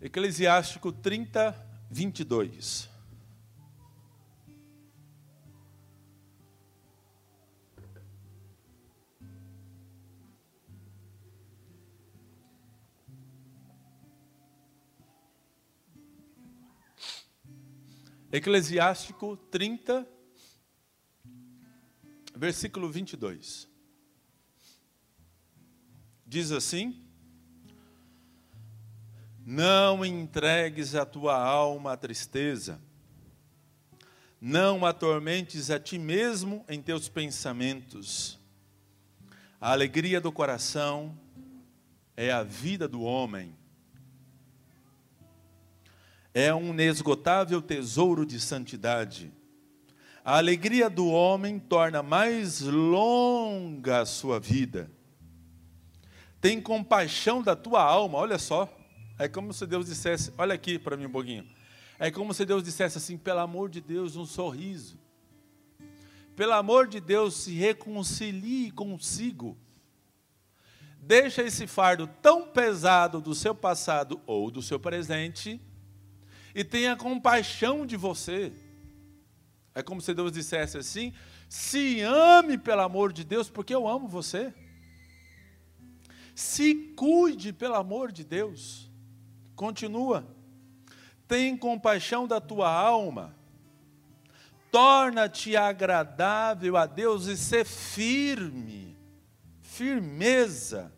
Eclesiástico 0.00 0.92
30, 0.92 1.56
22. 1.90 2.93
Eclesiástico 18.36 19.36
30, 19.36 20.04
versículo 22.34 22.90
22. 22.90 23.68
diz 26.26 26.50
assim: 26.50 27.00
Não 29.46 30.04
entregues 30.04 30.96
a 30.96 31.06
tua 31.06 31.36
alma 31.36 31.92
à 31.92 31.96
tristeza, 31.96 32.80
não 34.40 34.84
atormentes 34.84 35.70
a 35.70 35.78
ti 35.78 35.96
mesmo 35.96 36.64
em 36.68 36.82
teus 36.82 37.08
pensamentos. 37.08 38.36
A 39.60 39.70
alegria 39.70 40.20
do 40.20 40.32
coração 40.32 41.16
é 42.16 42.32
a 42.32 42.42
vida 42.42 42.88
do 42.88 43.00
homem. 43.02 43.56
É 46.36 46.52
um 46.52 46.70
inesgotável 46.70 47.62
tesouro 47.62 48.26
de 48.26 48.40
santidade. 48.40 49.32
A 50.24 50.36
alegria 50.36 50.90
do 50.90 51.06
homem 51.06 51.60
torna 51.60 52.02
mais 52.02 52.60
longa 52.60 54.00
a 54.00 54.06
sua 54.06 54.40
vida. 54.40 54.90
Tem 56.40 56.60
compaixão 56.60 57.40
da 57.40 57.54
tua 57.54 57.80
alma, 57.80 58.18
olha 58.18 58.36
só. 58.36 58.68
É 59.16 59.28
como 59.28 59.52
se 59.52 59.64
Deus 59.64 59.86
dissesse: 59.86 60.32
Olha 60.36 60.56
aqui 60.56 60.76
para 60.76 60.96
mim 60.96 61.06
um 61.06 61.12
pouquinho. 61.12 61.48
É 62.00 62.10
como 62.10 62.34
se 62.34 62.44
Deus 62.44 62.64
dissesse 62.64 62.98
assim: 62.98 63.16
Pelo 63.16 63.38
amor 63.38 63.70
de 63.70 63.80
Deus, 63.80 64.16
um 64.16 64.26
sorriso. 64.26 64.98
Pelo 66.34 66.54
amor 66.54 66.88
de 66.88 66.98
Deus, 66.98 67.34
se 67.34 67.52
reconcilie 67.52 68.72
consigo. 68.72 69.56
Deixa 70.98 71.42
esse 71.42 71.68
fardo 71.68 72.08
tão 72.20 72.48
pesado 72.48 73.20
do 73.20 73.36
seu 73.36 73.54
passado 73.54 74.20
ou 74.26 74.50
do 74.50 74.60
seu 74.60 74.80
presente 74.80 75.60
e 76.54 76.62
tenha 76.62 76.96
compaixão 76.96 77.84
de 77.84 77.96
você. 77.96 78.52
É 79.74 79.82
como 79.82 80.00
se 80.00 80.14
Deus 80.14 80.30
dissesse 80.30 80.78
assim: 80.78 81.12
se 81.48 82.00
ame 82.00 82.56
pelo 82.56 82.82
amor 82.82 83.12
de 83.12 83.24
Deus, 83.24 83.50
porque 83.50 83.74
eu 83.74 83.88
amo 83.88 84.06
você. 84.06 84.54
Se 86.34 86.74
cuide 86.96 87.52
pelo 87.52 87.74
amor 87.74 88.12
de 88.12 88.24
Deus. 88.24 88.90
Continua. 89.54 90.26
Tem 91.26 91.56
compaixão 91.56 92.26
da 92.26 92.40
tua 92.40 92.70
alma. 92.70 93.34
Torna-te 94.70 95.56
agradável 95.56 96.76
a 96.76 96.86
Deus 96.86 97.26
e 97.26 97.36
ser 97.36 97.64
firme. 97.64 98.96
Firmeza. 99.60 100.92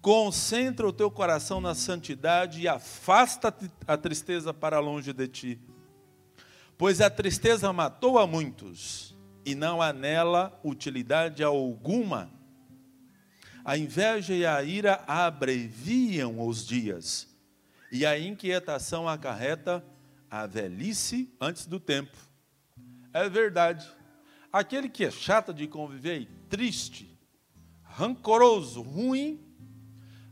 Concentra 0.00 0.86
o 0.86 0.92
teu 0.92 1.10
coração 1.10 1.60
na 1.60 1.74
santidade 1.74 2.60
e 2.60 2.68
afasta 2.68 3.54
a 3.86 3.96
tristeza 3.96 4.54
para 4.54 4.78
longe 4.78 5.12
de 5.12 5.26
ti. 5.26 5.60
Pois 6.78 7.00
a 7.00 7.10
tristeza 7.10 7.72
matou 7.72 8.18
a 8.18 8.26
muitos, 8.26 9.16
e 9.44 9.54
não 9.54 9.80
há 9.80 9.92
nela 9.92 10.60
utilidade 10.62 11.42
alguma. 11.42 12.30
A 13.64 13.76
inveja 13.76 14.34
e 14.34 14.44
a 14.44 14.62
ira 14.62 15.02
abreviam 15.06 16.46
os 16.46 16.66
dias, 16.66 17.34
e 17.90 18.04
a 18.04 18.18
inquietação 18.18 19.08
acarreta 19.08 19.84
a 20.30 20.46
velhice 20.46 21.32
antes 21.40 21.66
do 21.66 21.80
tempo. 21.80 22.16
É 23.12 23.28
verdade. 23.28 23.88
Aquele 24.52 24.88
que 24.88 25.04
é 25.04 25.10
chato 25.10 25.52
de 25.54 25.66
conviver 25.66 26.20
e 26.20 26.26
triste, 26.26 27.18
rancoroso, 27.82 28.82
ruim, 28.82 29.45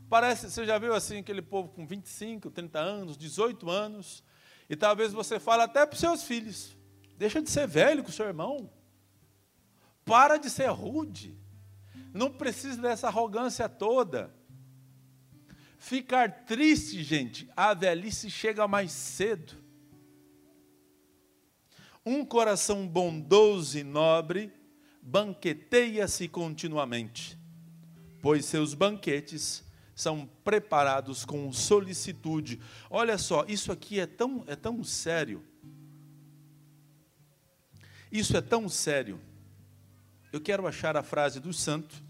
parece, 0.09 0.49
você 0.49 0.65
já 0.65 0.77
viu 0.77 0.93
assim 0.93 1.19
aquele 1.19 1.41
povo 1.41 1.69
com 1.69 1.85
25, 1.85 2.51
30 2.51 2.79
anos, 2.79 3.17
18 3.17 3.69
anos, 3.69 4.23
e 4.69 4.75
talvez 4.75 5.13
você 5.13 5.39
fale 5.39 5.63
até 5.63 5.85
para 5.85 5.93
os 5.93 5.99
seus 5.99 6.23
filhos: 6.23 6.75
deixa 7.17 7.41
de 7.41 7.49
ser 7.49 7.67
velho 7.67 8.03
com 8.03 8.09
o 8.09 8.13
seu 8.13 8.25
irmão, 8.25 8.69
para 10.03 10.37
de 10.37 10.49
ser 10.49 10.69
rude. 10.69 11.37
Não 12.13 12.31
precisa 12.31 12.81
dessa 12.81 13.07
arrogância 13.07 13.67
toda. 13.67 14.33
Ficar 15.77 16.45
triste, 16.45 17.03
gente, 17.03 17.49
a 17.55 17.73
velhice 17.73 18.29
chega 18.29 18.67
mais 18.67 18.91
cedo. 18.91 19.53
Um 22.05 22.23
coração 22.23 22.87
bondoso 22.87 23.77
e 23.77 23.83
nobre 23.83 24.53
banqueteia-se 25.01 26.27
continuamente, 26.27 27.37
pois 28.21 28.45
seus 28.45 28.73
banquetes 28.73 29.64
são 29.95 30.29
preparados 30.43 31.25
com 31.25 31.51
solicitude. 31.51 32.59
Olha 32.89 33.17
só, 33.17 33.45
isso 33.47 33.71
aqui 33.71 33.99
é 33.99 34.05
tão, 34.05 34.43
é 34.45 34.55
tão 34.55 34.83
sério. 34.83 35.43
Isso 38.11 38.37
é 38.37 38.41
tão 38.41 38.69
sério. 38.69 39.19
Eu 40.31 40.39
quero 40.41 40.67
achar 40.67 40.95
a 40.95 41.01
frase 41.01 41.39
do 41.39 41.53
santo 41.53 42.05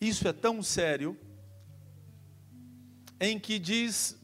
isso 0.00 0.28
é 0.28 0.32
tão 0.32 0.62
sério, 0.62 1.16
em 3.18 3.38
que 3.38 3.58
diz, 3.58 4.18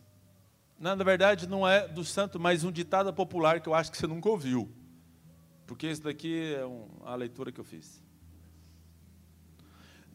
na 0.79 0.95
verdade 0.95 1.47
não 1.47 1.67
é 1.67 1.89
do 1.89 2.05
santo, 2.05 2.39
mas 2.39 2.63
um 2.63 2.71
ditado 2.71 3.13
popular 3.13 3.61
que 3.61 3.69
eu 3.69 3.75
acho 3.75 3.91
que 3.91 3.97
você 3.97 4.07
nunca 4.07 4.29
ouviu, 4.29 4.71
porque 5.67 5.87
esse 5.87 6.03
daqui 6.03 6.55
é 6.55 6.63
a 7.07 7.15
leitura 7.15 7.51
que 7.51 7.59
eu 7.59 7.65
fiz. 7.65 8.02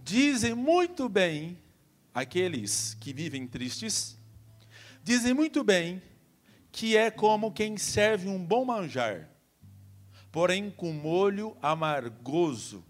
Dizem 0.07 0.55
muito 0.55 1.09
bem 1.09 1.57
aqueles 2.13 2.93
que 2.93 3.11
vivem 3.11 3.45
tristes, 3.45 4.17
dizem 5.03 5.33
muito 5.33 5.65
bem 5.65 6.01
que 6.71 6.95
é 6.95 7.11
como 7.11 7.51
quem 7.51 7.75
serve 7.75 8.29
um 8.29 8.41
bom 8.41 8.63
manjar, 8.63 9.29
porém 10.31 10.71
com 10.71 10.93
molho 10.93 11.57
amargoso, 11.61 12.85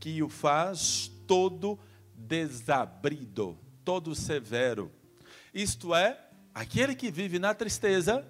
que 0.00 0.22
o 0.22 0.30
faz 0.30 1.12
todo 1.26 1.78
desabrido, 2.14 3.58
todo 3.84 4.14
severo. 4.14 4.90
Isto 5.52 5.94
é, 5.94 6.18
aquele 6.54 6.94
que 6.94 7.10
vive 7.10 7.38
na 7.38 7.52
tristeza, 7.52 8.26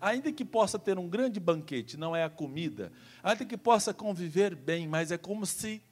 ainda 0.00 0.30
que 0.30 0.44
possa 0.44 0.78
ter 0.78 0.96
um 0.96 1.08
grande 1.08 1.40
banquete, 1.40 1.96
não 1.96 2.14
é 2.14 2.22
a 2.22 2.30
comida, 2.30 2.92
ainda 3.20 3.44
que 3.44 3.56
possa 3.56 3.92
conviver 3.92 4.54
bem, 4.54 4.86
mas 4.86 5.10
é 5.10 5.18
como 5.18 5.44
se 5.44 5.82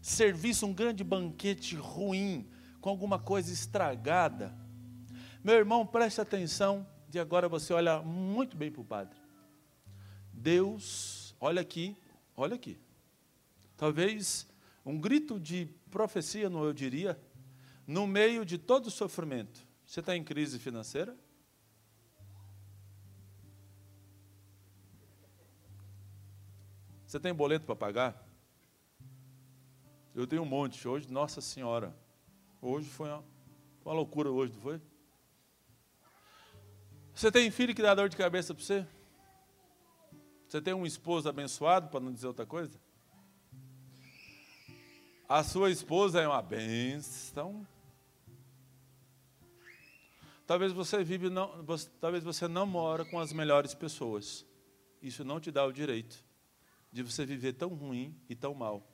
servisse 0.00 0.64
um 0.64 0.72
grande 0.72 1.04
banquete 1.04 1.76
ruim, 1.76 2.48
com 2.80 2.88
alguma 2.88 3.18
coisa 3.18 3.52
estragada. 3.52 4.54
Meu 5.44 5.54
irmão, 5.54 5.86
preste 5.86 6.20
atenção, 6.20 6.86
de 7.08 7.18
agora 7.18 7.48
você 7.48 7.72
olha 7.72 8.00
muito 8.00 8.56
bem 8.56 8.70
para 8.70 8.80
o 8.80 8.84
Padre. 8.84 9.18
Deus, 10.32 11.34
olha 11.40 11.60
aqui, 11.60 11.96
olha 12.36 12.54
aqui. 12.54 12.78
Talvez 13.76 14.46
um 14.84 14.98
grito 14.98 15.38
de 15.38 15.66
profecia, 15.90 16.48
não 16.48 16.64
eu 16.64 16.72
diria, 16.72 17.20
no 17.86 18.06
meio 18.06 18.44
de 18.44 18.56
todo 18.56 18.86
o 18.86 18.90
sofrimento. 18.90 19.66
Você 19.84 20.00
está 20.00 20.16
em 20.16 20.22
crise 20.22 20.58
financeira? 20.58 21.16
Você 27.06 27.18
tem 27.18 27.34
boleto 27.34 27.66
para 27.66 27.74
pagar? 27.74 28.29
Eu 30.12 30.26
tenho 30.26 30.42
um 30.42 30.46
monte 30.46 30.88
hoje, 30.88 31.10
Nossa 31.10 31.40
Senhora. 31.40 31.96
Hoje 32.60 32.88
foi 32.88 33.08
uma, 33.08 33.24
uma 33.84 33.94
loucura 33.94 34.28
hoje, 34.28 34.52
não 34.52 34.60
foi? 34.60 34.80
Você 37.14 37.30
tem 37.30 37.48
filho 37.50 37.74
que 37.74 37.82
dá 37.82 37.94
dor 37.94 38.08
de 38.08 38.16
cabeça 38.16 38.52
para 38.52 38.64
você? 38.64 38.86
Você 40.48 40.60
tem 40.60 40.74
um 40.74 40.84
esposo 40.84 41.28
abençoado, 41.28 41.88
para 41.88 42.00
não 42.00 42.12
dizer 42.12 42.26
outra 42.26 42.44
coisa? 42.44 42.80
A 45.28 45.44
sua 45.44 45.70
esposa 45.70 46.20
é 46.20 46.26
uma 46.26 46.42
bênção. 46.42 47.64
Talvez 50.44 50.72
você 50.72 51.04
vive 51.04 51.30
não, 51.30 51.64
talvez 52.00 52.24
você 52.24 52.48
não 52.48 52.66
mora 52.66 53.04
com 53.04 53.20
as 53.20 53.32
melhores 53.32 53.74
pessoas. 53.74 54.44
Isso 55.00 55.24
não 55.24 55.38
te 55.38 55.52
dá 55.52 55.64
o 55.64 55.72
direito 55.72 56.24
de 56.92 57.04
você 57.04 57.24
viver 57.24 57.52
tão 57.52 57.68
ruim 57.68 58.20
e 58.28 58.34
tão 58.34 58.52
mal. 58.52 58.89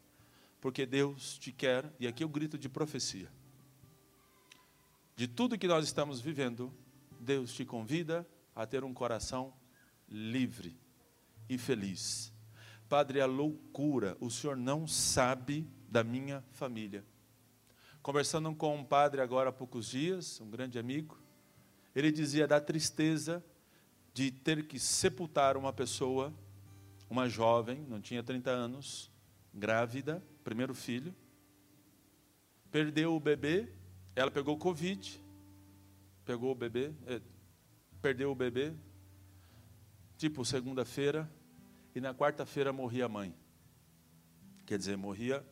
Porque 0.61 0.87
Deus 0.87 1.39
te 1.39 1.53
quer, 1.53 1.93
e 1.99 2.07
aqui 2.07 2.25
o 2.25 2.29
grito 2.29 2.59
de 2.59 2.69
profecia. 2.69 3.31
De 5.15 5.27
tudo 5.27 5.59
que 5.59 5.69
nós 5.69 5.85
estamos 5.85 6.21
vivendo, 6.21 6.73
Deus 7.21 7.53
te 7.53 7.65
convida 7.65 8.27
a 8.55 8.67
ter 8.67 8.85
um 8.85 8.93
coração 8.93 9.55
livre 10.09 10.79
e 11.49 11.57
feliz. 11.59 12.33
Padre, 12.89 13.19
é 13.19 13.27
loucura, 13.27 14.17
o 14.21 14.31
senhor 14.31 14.57
não 14.57 14.87
sabe 14.87 15.69
da 15.89 16.05
minha 16.05 16.45
família. 16.53 17.05
Conversando 18.03 18.55
com 18.55 18.77
um 18.77 18.85
padre 18.85 19.21
agora 19.21 19.51
há 19.51 19.53
poucos 19.53 19.89
dias, 19.89 20.41
um 20.41 20.49
grande 20.49 20.79
amigo, 20.79 21.19
ele 21.95 22.13
dizia 22.13 22.47
da 22.47 22.61
tristeza 22.61 23.45
de 24.15 24.31
ter 24.31 24.67
que 24.67 24.79
sepultar 24.79 25.57
uma 25.57 25.73
pessoa, 25.73 26.33
uma 27.11 27.29
jovem, 27.29 27.85
não 27.89 28.01
tinha 28.01 28.23
30 28.23 28.51
anos, 28.51 29.11
grávida, 29.53 30.23
primeiro 30.47 30.77
filho, 30.77 31.13
perdeu 32.71 33.17
o 33.17 33.19
bebê, 33.19 33.69
ela 34.15 34.31
pegou 34.31 34.57
Covid, 34.57 35.21
pegou 36.25 36.53
o 36.53 36.55
bebê, 36.55 36.93
é, 37.05 37.21
perdeu 38.01 38.31
o 38.31 38.35
bebê, 38.35 38.73
tipo 40.17 40.45
segunda-feira, 40.45 41.29
e 41.97 42.01
na 42.01 42.15
quarta-feira 42.15 42.73
morria 42.73 43.07
a 43.07 43.09
mãe. 43.09 43.35
Quer 44.65 44.79
dizer, 44.79 44.97
morria 44.97 45.45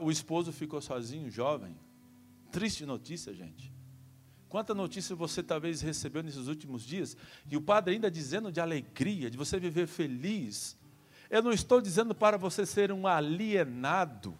o 0.00 0.12
esposo 0.12 0.52
ficou 0.52 0.80
sozinho, 0.80 1.28
jovem. 1.28 1.76
Triste 2.52 2.86
notícia, 2.86 3.34
gente. 3.34 3.74
Quanta 4.48 4.72
notícia 4.72 5.16
você 5.16 5.42
talvez 5.42 5.80
recebeu 5.80 6.22
nesses 6.22 6.46
últimos 6.46 6.84
dias, 6.84 7.16
e 7.50 7.56
o 7.56 7.60
padre 7.60 7.94
ainda 7.94 8.08
dizendo 8.08 8.52
de 8.52 8.60
alegria, 8.60 9.28
de 9.28 9.36
você 9.36 9.58
viver 9.58 9.88
feliz. 9.88 10.77
Eu 11.30 11.42
não 11.42 11.52
estou 11.52 11.80
dizendo 11.80 12.14
para 12.14 12.38
você 12.38 12.64
ser 12.64 12.90
um 12.90 13.06
alienado. 13.06 14.34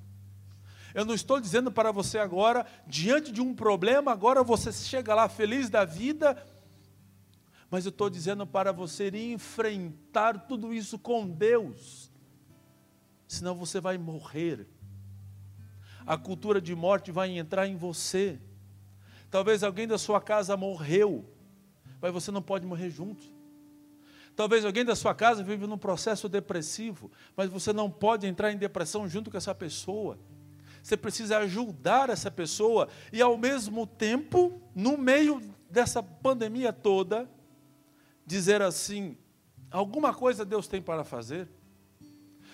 Eu 0.94 1.04
não 1.04 1.14
estou 1.14 1.38
dizendo 1.38 1.70
para 1.70 1.92
você 1.92 2.18
agora, 2.18 2.66
diante 2.86 3.30
de 3.30 3.40
um 3.40 3.54
problema, 3.54 4.10
agora 4.10 4.42
você 4.42 4.72
chega 4.72 5.14
lá 5.14 5.28
feliz 5.28 5.68
da 5.68 5.84
vida, 5.84 6.42
mas 7.70 7.84
eu 7.84 7.90
estou 7.90 8.08
dizendo 8.08 8.46
para 8.46 8.72
você 8.72 9.10
enfrentar 9.10 10.46
tudo 10.46 10.72
isso 10.72 10.98
com 10.98 11.28
Deus, 11.28 12.10
senão 13.26 13.54
você 13.54 13.80
vai 13.80 13.98
morrer. 13.98 14.66
A 16.06 16.16
cultura 16.16 16.58
de 16.58 16.74
morte 16.74 17.12
vai 17.12 17.36
entrar 17.36 17.66
em 17.66 17.76
você. 17.76 18.40
Talvez 19.30 19.62
alguém 19.62 19.86
da 19.86 19.98
sua 19.98 20.22
casa 20.22 20.56
morreu, 20.56 21.30
mas 22.00 22.12
você 22.12 22.30
não 22.30 22.40
pode 22.40 22.66
morrer 22.66 22.88
junto. 22.88 23.37
Talvez 24.38 24.64
alguém 24.64 24.84
da 24.84 24.94
sua 24.94 25.16
casa 25.16 25.42
vive 25.42 25.66
num 25.66 25.76
processo 25.76 26.28
depressivo, 26.28 27.10
mas 27.36 27.50
você 27.50 27.72
não 27.72 27.90
pode 27.90 28.24
entrar 28.24 28.52
em 28.52 28.56
depressão 28.56 29.08
junto 29.08 29.32
com 29.32 29.36
essa 29.36 29.52
pessoa. 29.52 30.16
Você 30.80 30.96
precisa 30.96 31.38
ajudar 31.38 32.08
essa 32.08 32.30
pessoa 32.30 32.88
e, 33.12 33.20
ao 33.20 33.36
mesmo 33.36 33.84
tempo, 33.84 34.62
no 34.76 34.96
meio 34.96 35.42
dessa 35.68 36.00
pandemia 36.00 36.72
toda, 36.72 37.28
dizer 38.24 38.62
assim: 38.62 39.18
alguma 39.72 40.14
coisa 40.14 40.44
Deus 40.44 40.68
tem 40.68 40.80
para 40.80 41.02
fazer. 41.02 41.48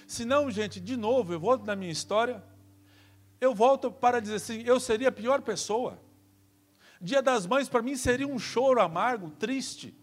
Senão, 0.07 0.51
gente, 0.51 0.81
de 0.81 0.97
novo, 0.97 1.35
eu 1.35 1.39
volto 1.39 1.67
na 1.67 1.77
minha 1.77 1.93
história, 1.93 2.43
eu 3.39 3.55
volto 3.55 3.93
para 3.93 4.21
dizer 4.21 4.37
assim: 4.37 4.63
eu 4.63 4.81
seria 4.81 5.11
a 5.11 5.13
pior 5.13 5.43
pessoa. 5.43 6.01
Dia 6.99 7.21
das 7.21 7.47
Mães 7.47 7.69
para 7.69 7.83
mim 7.83 7.95
seria 7.95 8.27
um 8.27 8.39
choro 8.39 8.81
amargo, 8.81 9.29
triste. 9.33 9.95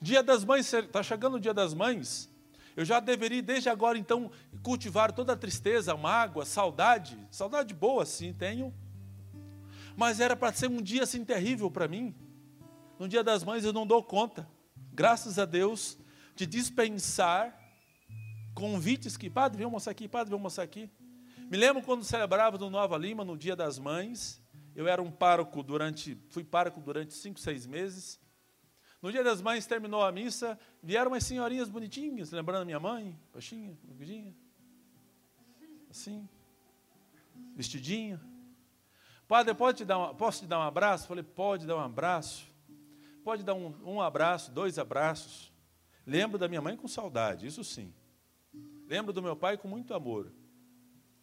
Dia 0.00 0.22
das 0.22 0.44
Mães, 0.44 0.72
está 0.72 1.02
chegando 1.02 1.34
o 1.34 1.40
Dia 1.40 1.54
das 1.54 1.74
Mães. 1.74 2.30
Eu 2.76 2.84
já 2.84 3.00
deveria, 3.00 3.42
desde 3.42 3.70
agora, 3.70 3.96
então, 3.96 4.30
cultivar 4.62 5.10
toda 5.10 5.32
a 5.32 5.36
tristeza, 5.36 5.96
mágoa, 5.96 6.44
saudade. 6.44 7.18
Saudade 7.30 7.72
boa, 7.72 8.04
sim, 8.04 8.34
tenho. 8.34 8.72
Mas 9.96 10.20
era 10.20 10.36
para 10.36 10.52
ser 10.52 10.68
um 10.68 10.82
dia 10.82 11.04
assim 11.04 11.24
terrível 11.24 11.70
para 11.70 11.88
mim. 11.88 12.14
No 12.98 13.08
Dia 13.08 13.24
das 13.24 13.42
Mães 13.42 13.64
eu 13.64 13.72
não 13.72 13.86
dou 13.86 14.02
conta. 14.02 14.46
Graças 14.92 15.38
a 15.38 15.46
Deus, 15.46 15.98
de 16.34 16.46
dispensar 16.46 17.58
convites 18.54 19.16
que, 19.16 19.30
padre, 19.30 19.58
vem 19.58 19.64
almoçar 19.64 19.90
aqui, 19.90 20.06
padre, 20.06 20.30
vem 20.30 20.38
almoçar 20.38 20.62
aqui. 20.62 20.90
Me 21.50 21.56
lembro 21.56 21.82
quando 21.82 22.04
celebrava 22.04 22.58
no 22.58 22.68
Nova 22.68 22.98
Lima, 22.98 23.24
no 23.24 23.38
Dia 23.38 23.56
das 23.56 23.78
Mães, 23.78 24.42
eu 24.74 24.86
era 24.86 25.00
um 25.00 25.10
pároco 25.10 25.62
durante, 25.62 26.18
fui 26.28 26.44
pároco 26.44 26.80
durante 26.80 27.14
cinco, 27.14 27.40
seis 27.40 27.66
meses. 27.66 28.20
No 29.06 29.12
dia 29.12 29.22
das 29.22 29.40
mães 29.40 29.64
terminou 29.64 30.02
a 30.02 30.10
missa, 30.10 30.58
vieram 30.82 31.12
umas 31.12 31.22
senhorinhas 31.22 31.68
bonitinhas, 31.68 32.32
lembrando 32.32 32.66
minha 32.66 32.80
mãe, 32.80 33.16
baixinha, 33.32 33.78
gordinha, 33.84 34.34
assim, 35.88 36.28
vestidinha. 37.54 38.20
Padre, 39.28 39.54
pode 39.54 39.78
te 39.78 39.84
dar 39.84 39.98
uma, 39.98 40.12
posso 40.12 40.40
te 40.40 40.46
dar 40.48 40.58
um 40.58 40.62
abraço? 40.62 41.06
Falei, 41.06 41.22
pode 41.22 41.68
dar 41.68 41.76
um 41.76 41.80
abraço. 41.80 42.52
Pode 43.22 43.44
dar 43.44 43.54
um, 43.54 43.72
um 43.84 44.00
abraço, 44.00 44.50
dois 44.50 44.76
abraços. 44.76 45.52
Lembro 46.04 46.36
da 46.36 46.48
minha 46.48 46.60
mãe 46.60 46.76
com 46.76 46.88
saudade, 46.88 47.46
isso 47.46 47.62
sim. 47.62 47.94
Lembro 48.88 49.12
do 49.12 49.22
meu 49.22 49.36
pai 49.36 49.56
com 49.56 49.68
muito 49.68 49.94
amor. 49.94 50.32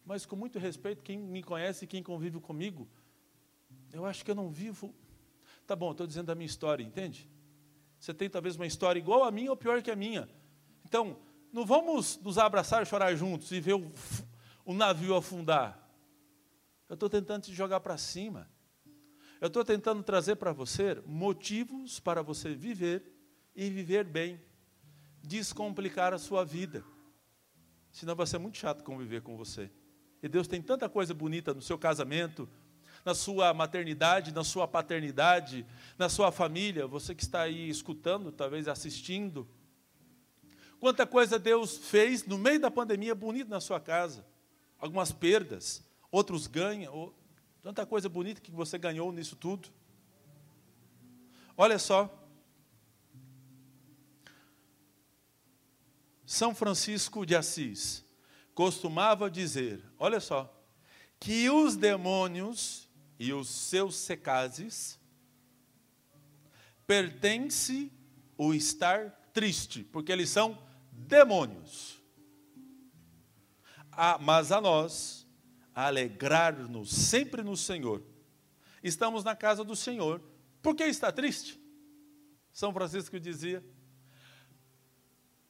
Mas 0.06 0.24
com 0.24 0.36
muito 0.36 0.58
respeito, 0.58 1.02
quem 1.02 1.18
me 1.18 1.42
conhece 1.42 1.86
quem 1.86 2.02
convive 2.02 2.40
comigo, 2.40 2.88
eu 3.92 4.06
acho 4.06 4.24
que 4.24 4.30
eu 4.30 4.34
não 4.34 4.50
vivo. 4.50 4.94
Tá 5.66 5.76
bom, 5.76 5.90
estou 5.90 6.06
dizendo 6.06 6.32
a 6.32 6.34
minha 6.34 6.46
história, 6.46 6.82
entende? 6.82 7.33
Você 8.04 8.12
tem 8.12 8.28
talvez 8.28 8.54
uma 8.54 8.66
história 8.66 9.00
igual 9.00 9.24
a 9.24 9.30
minha 9.30 9.48
ou 9.50 9.56
pior 9.56 9.80
que 9.80 9.90
a 9.90 9.96
minha. 9.96 10.28
Então, 10.84 11.16
não 11.50 11.64
vamos 11.64 12.20
nos 12.20 12.36
abraçar 12.36 12.82
e 12.82 12.86
chorar 12.86 13.14
juntos 13.14 13.50
e 13.50 13.58
ver 13.58 13.72
o, 13.72 13.90
o 14.62 14.74
navio 14.74 15.16
afundar. 15.16 15.88
Eu 16.86 16.94
estou 16.94 17.08
tentando 17.08 17.44
te 17.44 17.54
jogar 17.54 17.80
para 17.80 17.96
cima. 17.96 18.46
Eu 19.40 19.46
estou 19.46 19.64
tentando 19.64 20.02
trazer 20.02 20.36
para 20.36 20.52
você 20.52 21.02
motivos 21.06 21.98
para 21.98 22.20
você 22.20 22.54
viver 22.54 23.10
e 23.56 23.70
viver 23.70 24.04
bem. 24.04 24.38
Descomplicar 25.22 26.12
a 26.12 26.18
sua 26.18 26.44
vida. 26.44 26.84
Senão 27.90 28.14
vai 28.14 28.26
ser 28.26 28.36
muito 28.36 28.58
chato 28.58 28.84
conviver 28.84 29.22
com 29.22 29.34
você. 29.34 29.70
E 30.22 30.28
Deus 30.28 30.46
tem 30.46 30.60
tanta 30.60 30.90
coisa 30.90 31.14
bonita 31.14 31.54
no 31.54 31.62
seu 31.62 31.78
casamento, 31.78 32.46
na 33.04 33.14
sua 33.14 33.52
maternidade, 33.52 34.32
na 34.32 34.42
sua 34.42 34.66
paternidade, 34.66 35.66
na 35.98 36.08
sua 36.08 36.32
família, 36.32 36.86
você 36.86 37.14
que 37.14 37.22
está 37.22 37.42
aí 37.42 37.68
escutando, 37.68 38.32
talvez 38.32 38.66
assistindo. 38.66 39.46
Quanta 40.80 41.06
coisa 41.06 41.38
Deus 41.38 41.76
fez 41.76 42.24
no 42.24 42.38
meio 42.38 42.60
da 42.60 42.70
pandemia 42.70 43.14
bonita 43.14 43.50
na 43.50 43.60
sua 43.60 43.78
casa. 43.78 44.26
Algumas 44.78 45.12
perdas, 45.12 45.82
outros 46.10 46.46
ganham, 46.46 47.12
tanta 47.62 47.84
coisa 47.84 48.08
bonita 48.08 48.40
que 48.40 48.50
você 48.50 48.78
ganhou 48.78 49.12
nisso 49.12 49.36
tudo. 49.36 49.68
Olha 51.56 51.78
só. 51.78 52.20
São 56.26 56.54
Francisco 56.54 57.24
de 57.24 57.36
Assis 57.36 58.04
costumava 58.54 59.30
dizer, 59.30 59.82
olha 59.98 60.20
só, 60.20 60.50
que 61.20 61.50
os 61.50 61.76
demônios 61.76 62.83
e 63.18 63.32
os 63.32 63.48
seus 63.48 63.96
secazes, 63.96 64.98
pertence 66.86 67.92
o 68.36 68.52
estar 68.52 69.10
triste, 69.32 69.84
porque 69.84 70.12
eles 70.12 70.30
são 70.30 70.58
demônios. 70.90 72.00
Ah, 73.90 74.18
mas 74.20 74.50
a 74.50 74.60
nós, 74.60 75.26
alegrar-nos 75.74 76.90
sempre 76.90 77.42
no 77.42 77.56
Senhor. 77.56 78.02
Estamos 78.82 79.24
na 79.24 79.34
casa 79.34 79.64
do 79.64 79.74
Senhor. 79.74 80.20
Por 80.62 80.74
que 80.74 80.84
está 80.84 81.10
triste? 81.10 81.60
São 82.52 82.72
Francisco 82.72 83.18
dizia. 83.18 83.64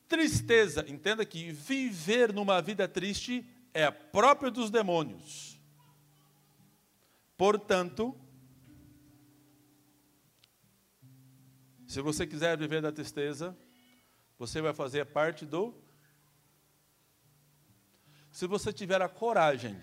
Tristeza, 0.08 0.84
entenda 0.88 1.24
que 1.24 1.50
viver 1.50 2.32
numa 2.32 2.60
vida 2.60 2.86
triste 2.86 3.46
é 3.72 3.90
próprio 3.90 4.50
dos 4.50 4.70
demônios. 4.70 5.53
Portanto, 7.36 8.18
se 11.86 12.00
você 12.00 12.26
quiser 12.26 12.56
viver 12.56 12.80
da 12.80 12.92
tristeza, 12.92 13.56
você 14.38 14.60
vai 14.60 14.72
fazer 14.72 15.04
parte 15.06 15.44
do. 15.44 15.74
Se 18.30 18.46
você 18.46 18.72
tiver 18.72 19.00
a 19.00 19.08
coragem, 19.08 19.80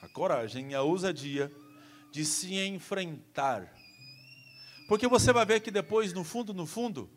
a 0.00 0.08
coragem, 0.08 0.74
a 0.74 0.82
ousadia 0.82 1.52
de 2.10 2.24
se 2.24 2.58
enfrentar, 2.58 3.72
porque 4.88 5.08
você 5.08 5.32
vai 5.32 5.46
ver 5.46 5.60
que 5.60 5.70
depois, 5.70 6.12
no 6.12 6.24
fundo, 6.24 6.52
no 6.52 6.66
fundo, 6.66 7.10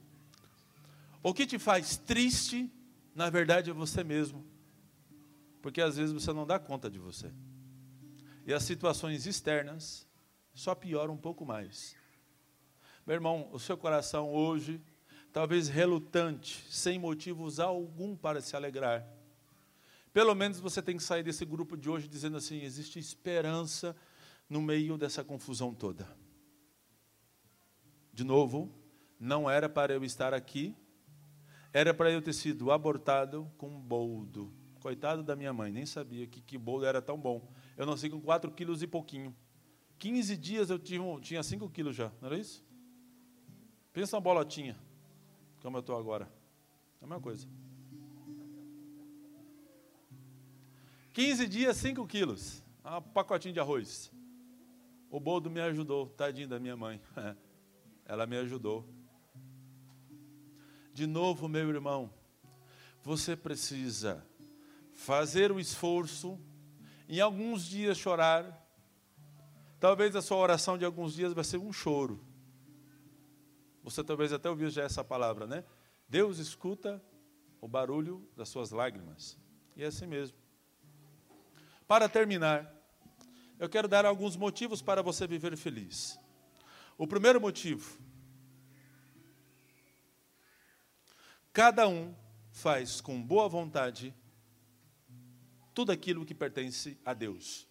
o 1.22 1.34
que 1.34 1.46
te 1.46 1.60
faz 1.60 1.98
triste, 1.98 2.72
na 3.14 3.30
verdade, 3.30 3.70
é 3.70 3.74
você 3.74 4.04
mesmo, 4.04 4.46
porque 5.62 5.82
às 5.82 5.98
vezes 5.98 6.14
você 6.14 6.32
não 6.32 6.46
dá 6.46 6.60
conta 6.60 6.90
de 6.90 7.00
você. 7.00 7.34
E 8.46 8.54
as 8.54 8.64
situações 8.64 9.26
externas 9.26 10.08
só 10.54 10.76
pioram 10.76 11.16
um 11.16 11.18
pouco 11.18 11.44
mais. 11.44 11.96
Meu 13.06 13.16
irmão, 13.16 13.50
o 13.52 13.60
seu 13.60 13.76
coração 13.76 14.32
hoje, 14.32 14.80
talvez 15.34 15.68
relutante, 15.68 16.64
sem 16.70 17.00
motivos 17.00 17.60
algum 17.60 18.16
para 18.16 18.42
se 18.42 18.56
alegrar. 18.56 19.06
Pelo 20.14 20.36
menos 20.36 20.60
você 20.60 20.82
tem 20.82 20.96
que 20.96 21.04
sair 21.04 21.24
desse 21.24 21.44
grupo 21.44 21.76
de 21.76 21.90
hoje 21.90 22.08
dizendo 22.08 22.38
assim: 22.38 22.62
existe 22.62 23.00
esperança 23.00 23.96
no 24.48 24.62
meio 24.62 24.98
dessa 24.98 25.24
confusão 25.24 25.74
toda. 25.74 26.08
De 28.14 28.24
novo, 28.24 28.72
não 29.20 29.50
era 29.50 29.68
para 29.68 29.94
eu 29.94 30.04
estar 30.04 30.34
aqui, 30.34 30.76
era 31.74 31.94
para 31.94 32.12
eu 32.12 32.22
ter 32.22 32.34
sido 32.34 32.72
abortado 32.72 33.52
com 33.58 33.78
boldo. 33.80 34.54
Coitado 34.80 35.24
da 35.24 35.36
minha 35.36 35.52
mãe, 35.52 35.72
nem 35.72 35.86
sabia 35.86 36.28
que, 36.28 36.40
que 36.42 36.58
boldo 36.58 36.86
era 36.86 37.02
tão 37.02 37.20
bom 37.20 37.52
eu 37.78 37.86
nasci 37.86 38.10
com 38.10 38.22
4 38.22 38.52
quilos 38.52 38.82
e 38.82 38.88
pouquinho. 38.88 39.36
15 39.98 40.38
dias 40.38 40.70
eu 40.70 40.80
tinha, 40.80 41.02
tinha 41.22 41.44
5 41.44 41.70
quilos 41.70 41.96
já, 41.96 42.12
não 42.22 42.28
era 42.28 42.38
isso? 42.38 42.64
Pensa 43.92 44.16
uma 44.16 44.22
bolotinha, 44.22 44.78
como 45.62 45.78
eu 45.78 45.82
estou 45.82 45.98
agora. 45.98 46.30
É 47.02 47.06
a 47.06 47.08
mesma 47.08 47.22
coisa. 47.22 47.48
15 51.14 51.48
dias, 51.48 51.78
5 51.78 52.06
quilos. 52.08 52.62
Um 52.84 53.02
pacotinho 53.02 53.54
de 53.54 53.60
arroz. 53.60 54.12
O 55.10 55.20
boldo 55.20 55.50
me 55.50 55.62
ajudou, 55.62 56.08
tadinho 56.10 56.48
da 56.48 56.60
minha 56.60 56.76
mãe. 56.76 57.02
Ela 58.06 58.28
me 58.28 58.38
ajudou. 58.38 58.86
De 60.94 61.08
novo, 61.08 61.48
meu 61.48 61.70
irmão, 61.70 62.12
você 63.02 63.36
precisa 63.36 64.26
fazer 64.94 65.52
o 65.52 65.60
esforço 65.60 66.40
em 67.08 67.20
alguns 67.20 67.66
dias 67.66 67.98
chorar. 67.98 68.62
Talvez 69.80 70.16
a 70.16 70.22
sua 70.22 70.38
oração 70.38 70.78
de 70.78 70.86
alguns 70.86 71.14
dias 71.14 71.34
vai 71.34 71.44
ser 71.44 71.58
um 71.58 71.72
choro. 71.72 72.24
Você 73.84 74.04
talvez 74.04 74.34
até 74.34 74.50
ouviu 74.50 74.70
já 74.70 74.84
essa 74.84 75.04
palavra, 75.04 75.46
né? 75.46 75.64
Deus 76.10 76.40
escuta 76.40 77.04
o 77.62 77.68
barulho 77.68 78.28
das 78.36 78.50
suas 78.50 78.72
lágrimas. 78.72 79.38
E 79.76 79.84
é 79.84 79.88
assim 79.88 80.08
mesmo. 80.08 80.38
Para 81.88 82.10
terminar, 82.10 82.72
eu 83.60 83.70
quero 83.70 83.88
dar 83.88 84.06
alguns 84.06 84.36
motivos 84.36 84.82
para 84.82 85.04
você 85.04 85.28
viver 85.28 85.56
feliz. 85.56 86.20
O 86.98 87.06
primeiro 87.06 87.40
motivo: 87.40 88.00
cada 91.54 91.88
um 91.88 92.16
faz 92.52 93.02
com 93.02 93.22
boa 93.22 93.48
vontade 93.48 94.16
tudo 95.76 95.92
aquilo 95.92 96.26
que 96.26 96.34
pertence 96.34 96.98
a 97.04 97.14
Deus. 97.14 97.68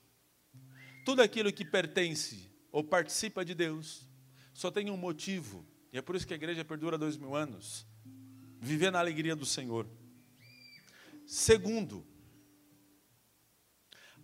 Tudo 1.06 1.22
aquilo 1.22 1.50
que 1.50 1.64
pertence 1.64 2.50
ou 2.70 2.84
participa 2.84 3.44
de 3.44 3.54
Deus 3.54 4.06
só 4.52 4.70
tem 4.70 4.90
um 4.90 4.96
motivo, 4.96 5.66
e 5.90 5.98
é 5.98 6.02
por 6.02 6.14
isso 6.14 6.26
que 6.26 6.34
a 6.34 6.36
igreja 6.36 6.64
perdura 6.64 6.98
dois 6.98 7.16
mil 7.16 7.34
anos 7.34 7.86
viver 8.60 8.92
na 8.92 8.98
alegria 8.98 9.34
do 9.34 9.46
Senhor. 9.46 9.86
Segundo, 11.26 12.06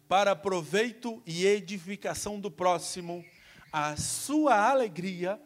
para 0.07 0.37
proveito 0.37 1.23
e 1.27 1.47
edificação 1.47 2.39
do 2.39 2.51
próximo, 2.51 3.25
a 3.73 3.97
sua 3.97 4.71
alegria 4.71 5.41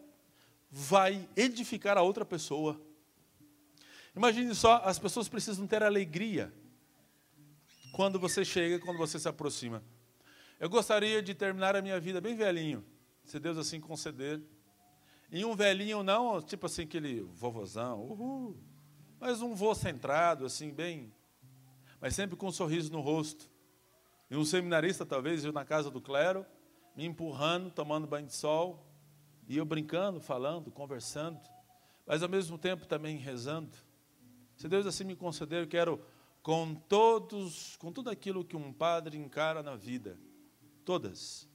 vai 0.70 1.28
edificar 1.36 1.96
a 1.96 2.02
outra 2.02 2.24
pessoa. 2.24 2.80
Imagine 4.16 4.54
só, 4.54 4.82
as 4.84 4.98
pessoas 4.98 5.28
precisam 5.28 5.66
ter 5.66 5.82
alegria 5.82 6.52
quando 7.94 8.18
você 8.18 8.44
chega, 8.44 8.80
quando 8.80 8.98
você 8.98 9.20
se 9.20 9.28
aproxima. 9.28 9.80
Eu 10.58 10.68
gostaria 10.68 11.22
de 11.22 11.32
terminar 11.32 11.76
a 11.76 11.80
minha 11.80 12.00
vida 12.00 12.20
bem 12.20 12.34
velhinho, 12.34 12.84
se 13.24 13.38
Deus 13.38 13.56
assim 13.56 13.80
conceder. 13.80 14.42
E 15.30 15.44
um 15.44 15.54
velhinho 15.54 16.02
não, 16.02 16.42
tipo 16.42 16.66
assim, 16.66 16.82
aquele 16.82 17.20
vovozão, 17.20 18.02
uhul, 18.02 18.58
mas 19.20 19.40
um 19.40 19.54
vô 19.54 19.76
centrado, 19.76 20.44
assim, 20.44 20.72
bem, 20.72 21.14
mas 22.00 22.16
sempre 22.16 22.36
com 22.36 22.48
um 22.48 22.52
sorriso 22.52 22.90
no 22.90 23.00
rosto. 23.00 23.48
E 24.28 24.36
um 24.36 24.44
seminarista, 24.44 25.06
talvez, 25.06 25.44
na 25.44 25.64
casa 25.64 25.88
do 25.88 26.00
clero, 26.00 26.44
me 26.96 27.04
empurrando, 27.04 27.70
tomando 27.70 28.08
banho 28.08 28.26
de 28.26 28.34
sol, 28.34 28.84
e 29.46 29.56
eu 29.56 29.64
brincando, 29.64 30.20
falando, 30.20 30.68
conversando, 30.72 31.38
mas 32.04 32.24
ao 32.24 32.28
mesmo 32.28 32.58
tempo 32.58 32.86
também 32.86 33.18
rezando. 33.18 33.76
Se 34.56 34.66
Deus 34.66 34.84
assim 34.84 35.04
me 35.04 35.14
conceder, 35.14 35.62
eu 35.62 35.68
quero 35.68 36.04
com 36.44 36.74
todos, 36.74 37.74
com 37.78 37.90
tudo 37.90 38.10
aquilo 38.10 38.44
que 38.44 38.54
um 38.54 38.70
padre 38.70 39.16
encara 39.16 39.62
na 39.62 39.76
vida, 39.76 40.20
todas, 40.84 41.48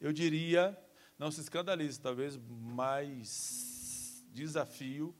eu 0.00 0.12
diria, 0.12 0.78
não 1.18 1.32
se 1.32 1.40
escandalize, 1.40 2.00
talvez 2.00 2.36
mais 2.48 4.24
desafio 4.32 5.12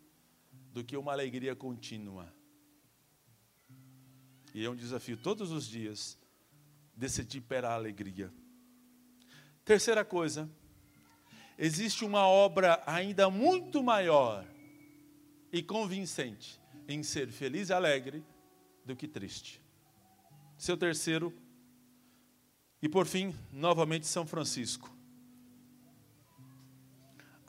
do 0.72 0.84
que 0.84 0.96
uma 0.96 1.10
alegria 1.10 1.56
contínua. 1.56 2.32
E 4.54 4.64
é 4.64 4.70
um 4.70 4.76
desafio 4.76 5.16
todos 5.16 5.50
os 5.50 5.66
dias 5.66 6.16
decidir 6.94 7.40
pela 7.40 7.74
alegria. 7.74 8.32
Terceira 9.64 10.04
coisa, 10.04 10.48
existe 11.58 12.04
uma 12.04 12.28
obra 12.28 12.80
ainda 12.86 13.28
muito 13.28 13.82
maior 13.82 14.46
e 15.52 15.64
convincente 15.64 16.60
em 16.86 17.02
ser 17.02 17.28
feliz 17.32 17.70
e 17.70 17.72
alegre 17.72 18.24
do 18.87 18.96
que 18.96 19.07
triste. 19.07 19.61
Seu 20.57 20.77
terceiro, 20.77 21.33
e 22.81 22.88
por 22.88 23.07
fim, 23.07 23.35
novamente 23.53 24.07
São 24.07 24.27
Francisco. 24.27 24.90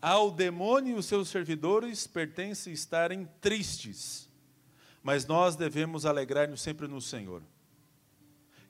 Ao 0.01 0.29
demônio 0.29 0.95
e 0.95 0.99
os 0.99 1.05
seus 1.05 1.29
servidores 1.29 2.05
pertence 2.05 2.71
estarem 2.71 3.25
tristes, 3.39 4.29
mas 5.01 5.25
nós 5.25 5.55
devemos 5.55 6.05
alegrar-nos 6.05 6.61
sempre 6.61 6.87
no 6.87 6.99
Senhor. 6.99 7.41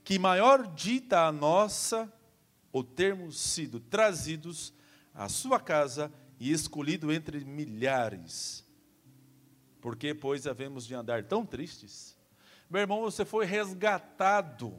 Que 0.03 0.19
maior 0.19 0.67
dita 0.75 1.25
a 1.25 1.31
nossa 1.31 2.11
o 2.71 2.83
termos 2.83 3.39
sido 3.39 3.79
trazidos 3.79 4.73
à 5.13 5.27
sua 5.27 5.59
casa 5.59 6.13
e 6.39 6.51
escolhido 6.51 7.11
entre 7.11 7.43
milhares 7.43 8.67
por 9.87 9.95
que, 9.95 10.13
pois, 10.13 10.45
havemos 10.45 10.85
de 10.85 10.93
andar 10.93 11.23
tão 11.23 11.45
tristes? 11.45 12.16
Meu 12.69 12.81
irmão, 12.81 13.01
você 13.01 13.23
foi 13.23 13.45
resgatado. 13.45 14.73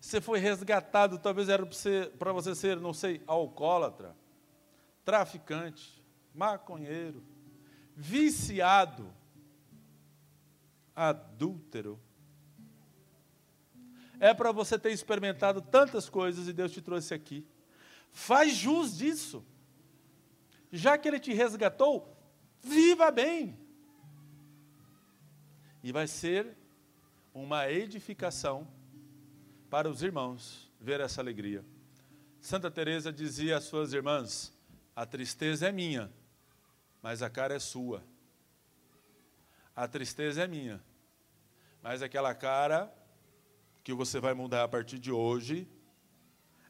Você 0.00 0.20
foi 0.20 0.38
resgatado, 0.38 1.18
talvez 1.18 1.48
era 1.48 1.64
para 2.18 2.32
você, 2.32 2.54
ser, 2.54 2.80
não 2.80 2.94
sei, 2.94 3.22
alcoólatra, 3.26 4.16
traficante, 5.04 6.02
maconheiro, 6.34 7.22
viciado, 7.94 9.12
adúltero. 10.96 12.00
É 14.18 14.32
para 14.32 14.52
você 14.52 14.78
ter 14.78 14.90
experimentado 14.90 15.60
tantas 15.60 16.08
coisas 16.08 16.48
e 16.48 16.52
Deus 16.52 16.72
te 16.72 16.80
trouxe 16.80 17.12
aqui. 17.12 17.46
Faz 18.10 18.54
jus 18.54 18.96
disso. 18.96 19.44
Já 20.72 20.96
que 20.96 21.08
Ele 21.08 21.20
te 21.20 21.34
resgatou, 21.34 22.16
Viva 22.62 23.10
bem. 23.10 23.58
E 25.82 25.92
vai 25.92 26.06
ser 26.06 26.56
uma 27.32 27.70
edificação 27.70 28.66
para 29.70 29.88
os 29.88 30.02
irmãos 30.02 30.70
ver 30.80 31.00
essa 31.00 31.20
alegria. 31.20 31.64
Santa 32.40 32.70
Teresa 32.70 33.12
dizia 33.12 33.56
às 33.56 33.64
suas 33.64 33.92
irmãs: 33.92 34.52
"A 34.94 35.06
tristeza 35.06 35.68
é 35.68 35.72
minha, 35.72 36.12
mas 37.02 37.22
a 37.22 37.30
cara 37.30 37.54
é 37.54 37.58
sua. 37.58 38.02
A 39.74 39.86
tristeza 39.86 40.42
é 40.42 40.46
minha, 40.46 40.82
mas 41.82 42.02
aquela 42.02 42.34
cara 42.34 42.92
que 43.82 43.94
você 43.94 44.20
vai 44.20 44.34
mudar 44.34 44.64
a 44.64 44.68
partir 44.68 44.98
de 44.98 45.10
hoje, 45.10 45.66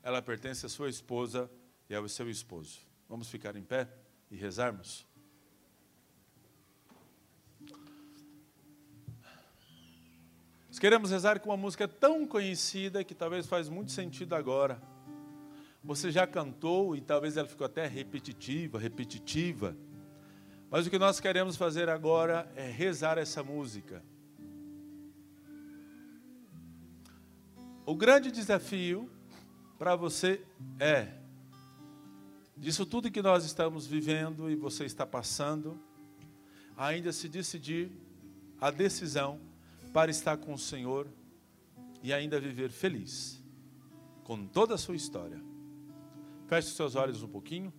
ela 0.03 0.23
pertence 0.23 0.65
à 0.65 0.69
sua 0.69 0.89
esposa 0.89 1.51
e 1.89 1.95
ao 1.95 2.09
seu 2.09 2.31
esposo. 2.31 2.81
Vamos 3.09 3.29
ficar 3.29 3.57
em 3.57 3.65
pé 3.65 3.89
e 4.31 4.37
rezarmos? 4.37 5.07
Queremos 10.81 11.11
rezar 11.11 11.39
com 11.41 11.51
uma 11.51 11.59
música 11.59 11.87
tão 11.87 12.27
conhecida 12.27 13.05
que 13.05 13.15
talvez 13.15 13.47
faz 13.47 13.69
muito 13.69 13.93
sentido 13.93 14.35
agora. 14.35 14.81
Você 15.85 16.11
já 16.11 16.27
cantou 16.27 16.97
e 16.97 17.03
talvez 17.03 17.37
ela 17.37 17.47
ficou 17.47 17.67
até 17.67 17.87
repetitiva, 17.87 18.79
repetitiva. 18.79 19.77
Mas 20.71 20.87
o 20.87 20.91
que 20.91 20.99
nós 20.99 21.21
queremos 21.21 21.55
fazer 21.55 21.91
agora 21.91 22.51
é 22.57 22.67
rezar 22.71 23.19
essa 23.19 23.43
música. 23.43 24.03
O 27.85 27.95
grande 27.95 28.31
desafio 28.31 29.11
para 29.79 29.95
você 29.95 30.43
é, 30.79 31.09
disso 32.57 32.87
tudo 32.87 33.11
que 33.11 33.21
nós 33.21 33.45
estamos 33.45 33.87
vivendo 33.87 34.51
e 34.51 34.57
você 34.57 34.87
está 34.87 35.05
passando, 35.05 35.79
ainda 36.75 37.13
se 37.13 37.29
decidir 37.29 37.93
a 38.59 38.71
decisão 38.71 39.50
para 39.93 40.11
estar 40.11 40.37
com 40.37 40.55
o 40.55 40.59
Senhor 40.59 41.09
e 42.03 42.13
ainda 42.13 42.41
viver 42.41 42.71
feliz 42.71 43.43
com 44.25 44.47
toda 44.47 44.75
a 44.75 44.79
sua 44.79 44.95
história. 44.95 45.43
Feche 46.47 46.69
os 46.69 46.75
seus 46.75 46.95
olhos 46.95 47.23
um 47.23 47.29
pouquinho. 47.29 47.73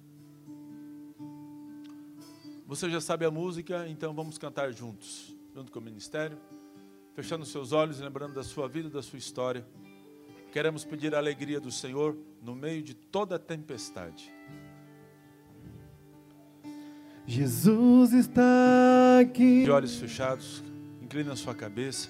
Você 2.68 2.90
já 2.90 3.02
sabe 3.02 3.26
a 3.26 3.32
música, 3.32 3.88
então 3.88 4.14
vamos 4.14 4.38
cantar 4.38 4.72
juntos, 4.72 5.36
junto 5.54 5.72
com 5.72 5.80
o 5.80 5.82
ministério. 5.82 6.38
Fechando 7.14 7.46
seus 7.46 7.74
olhos 7.74 8.00
e 8.00 8.04
lembrando 8.04 8.34
da 8.34 8.44
sua 8.44 8.68
vida, 8.68 8.90
da 8.90 9.02
sua 9.02 9.20
história. 9.20 9.66
Queremos 10.52 10.84
pedir 10.84 11.14
a 11.14 11.18
alegria 11.18 11.60
do 11.60 11.72
Senhor 11.72 12.18
no 12.42 12.56
meio 12.56 12.82
de 12.82 12.94
toda 12.94 13.36
a 13.36 13.40
tempestade. 13.40 14.32
Jesus 17.26 18.12
está 18.14 19.20
aqui. 19.22 19.64
De 19.64 19.72
olhos 19.72 19.96
fechados, 19.96 20.64
incline 21.12 21.30
a 21.30 21.36
sua 21.36 21.54
cabeça. 21.54 22.08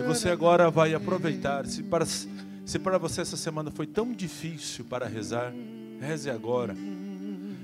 E 0.00 0.02
você 0.04 0.30
agora 0.30 0.70
vai 0.70 0.94
aproveitar. 0.94 1.66
Se 1.66 1.82
para, 1.82 2.06
se 2.06 2.78
para 2.78 2.96
você 2.96 3.20
essa 3.20 3.36
semana 3.36 3.70
foi 3.70 3.86
tão 3.86 4.12
difícil 4.12 4.86
para 4.86 5.06
rezar, 5.06 5.52
reze 6.00 6.30
agora. 6.30 6.74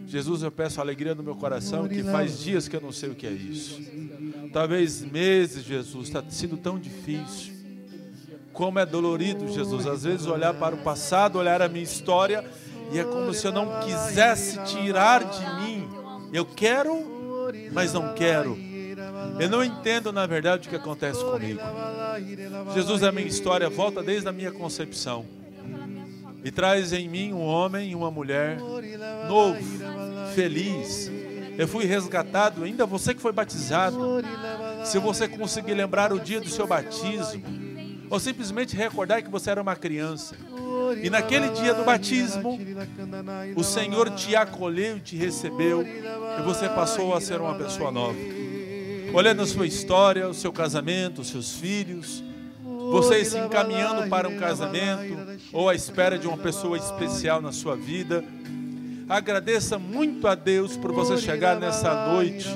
Jesus, 0.06 0.42
eu 0.42 0.50
peço 0.50 0.80
a 0.80 0.84
alegria 0.84 1.14
no 1.14 1.22
meu 1.22 1.34
coração, 1.34 1.88
que 1.88 2.02
faz 2.02 2.40
dias 2.40 2.68
que 2.68 2.76
eu 2.76 2.80
não 2.80 2.92
sei 2.92 3.10
o 3.10 3.14
que 3.14 3.26
é 3.26 3.32
isso. 3.32 3.80
Talvez 4.52 5.00
meses, 5.00 5.64
Jesus, 5.64 6.08
está 6.08 6.22
sendo 6.28 6.58
tão 6.58 6.78
difícil. 6.78 7.54
Como 8.52 8.78
é 8.78 8.84
dolorido, 8.84 9.48
Jesus, 9.48 9.86
às 9.86 10.04
vezes 10.04 10.26
olhar 10.26 10.52
para 10.52 10.74
o 10.74 10.78
passado, 10.78 11.38
olhar 11.38 11.62
a 11.62 11.68
minha 11.68 11.84
história, 11.84 12.44
e 12.92 12.98
é 12.98 13.04
como 13.04 13.32
se 13.32 13.46
eu 13.46 13.52
não 13.52 13.80
quisesse 13.80 14.62
tirar 14.64 15.24
de 15.24 15.62
mim. 15.62 15.88
Eu 16.32 16.44
quero, 16.44 16.92
mas 17.72 17.92
não 17.92 18.14
quero. 18.14 18.67
Eu 19.38 19.48
não 19.48 19.62
entendo, 19.62 20.12
na 20.12 20.26
verdade, 20.26 20.66
o 20.66 20.70
que 20.70 20.76
acontece 20.76 21.20
comigo. 21.24 21.60
Jesus, 22.74 23.02
a 23.02 23.12
minha 23.12 23.26
história 23.26 23.68
volta 23.68 24.02
desde 24.02 24.28
a 24.28 24.32
minha 24.32 24.50
concepção 24.50 25.24
e 26.44 26.50
traz 26.50 26.92
em 26.92 27.08
mim 27.08 27.32
um 27.32 27.44
homem 27.44 27.90
e 27.90 27.94
uma 27.94 28.10
mulher 28.10 28.58
novo, 29.28 29.58
feliz. 30.34 31.10
Eu 31.56 31.66
fui 31.66 31.84
resgatado, 31.84 32.64
ainda 32.64 32.86
você 32.86 33.12
que 33.12 33.20
foi 33.20 33.32
batizado. 33.32 33.98
Se 34.84 34.98
você 34.98 35.26
conseguir 35.26 35.74
lembrar 35.74 36.12
o 36.12 36.20
dia 36.20 36.40
do 36.40 36.48
seu 36.48 36.66
batismo, 36.66 37.42
ou 38.08 38.18
simplesmente 38.18 38.76
recordar 38.76 39.22
que 39.22 39.30
você 39.30 39.50
era 39.50 39.60
uma 39.60 39.76
criança, 39.76 40.36
e 41.02 41.10
naquele 41.10 41.48
dia 41.50 41.74
do 41.74 41.84
batismo, 41.84 42.58
o 43.56 43.64
Senhor 43.64 44.10
te 44.10 44.34
acolheu, 44.36 45.00
te 45.00 45.16
recebeu, 45.16 45.82
e 45.82 46.42
você 46.42 46.68
passou 46.68 47.14
a 47.14 47.20
ser 47.20 47.40
uma 47.40 47.54
pessoa 47.54 47.90
nova. 47.90 48.16
Olhando 49.12 49.42
a 49.42 49.46
sua 49.46 49.66
história, 49.66 50.28
o 50.28 50.34
seu 50.34 50.52
casamento, 50.52 51.22
os 51.22 51.28
seus 51.28 51.54
filhos, 51.54 52.22
você 52.90 53.24
se 53.24 53.38
encaminhando 53.38 54.08
para 54.08 54.28
um 54.28 54.36
casamento 54.38 55.16
ou 55.52 55.68
à 55.68 55.74
espera 55.74 56.18
de 56.18 56.26
uma 56.26 56.36
pessoa 56.36 56.76
especial 56.76 57.40
na 57.40 57.52
sua 57.52 57.76
vida. 57.76 58.24
Agradeça 59.08 59.78
muito 59.78 60.28
a 60.28 60.34
Deus 60.34 60.76
por 60.76 60.92
você 60.92 61.16
chegar 61.16 61.58
nessa 61.58 62.12
noite. 62.12 62.48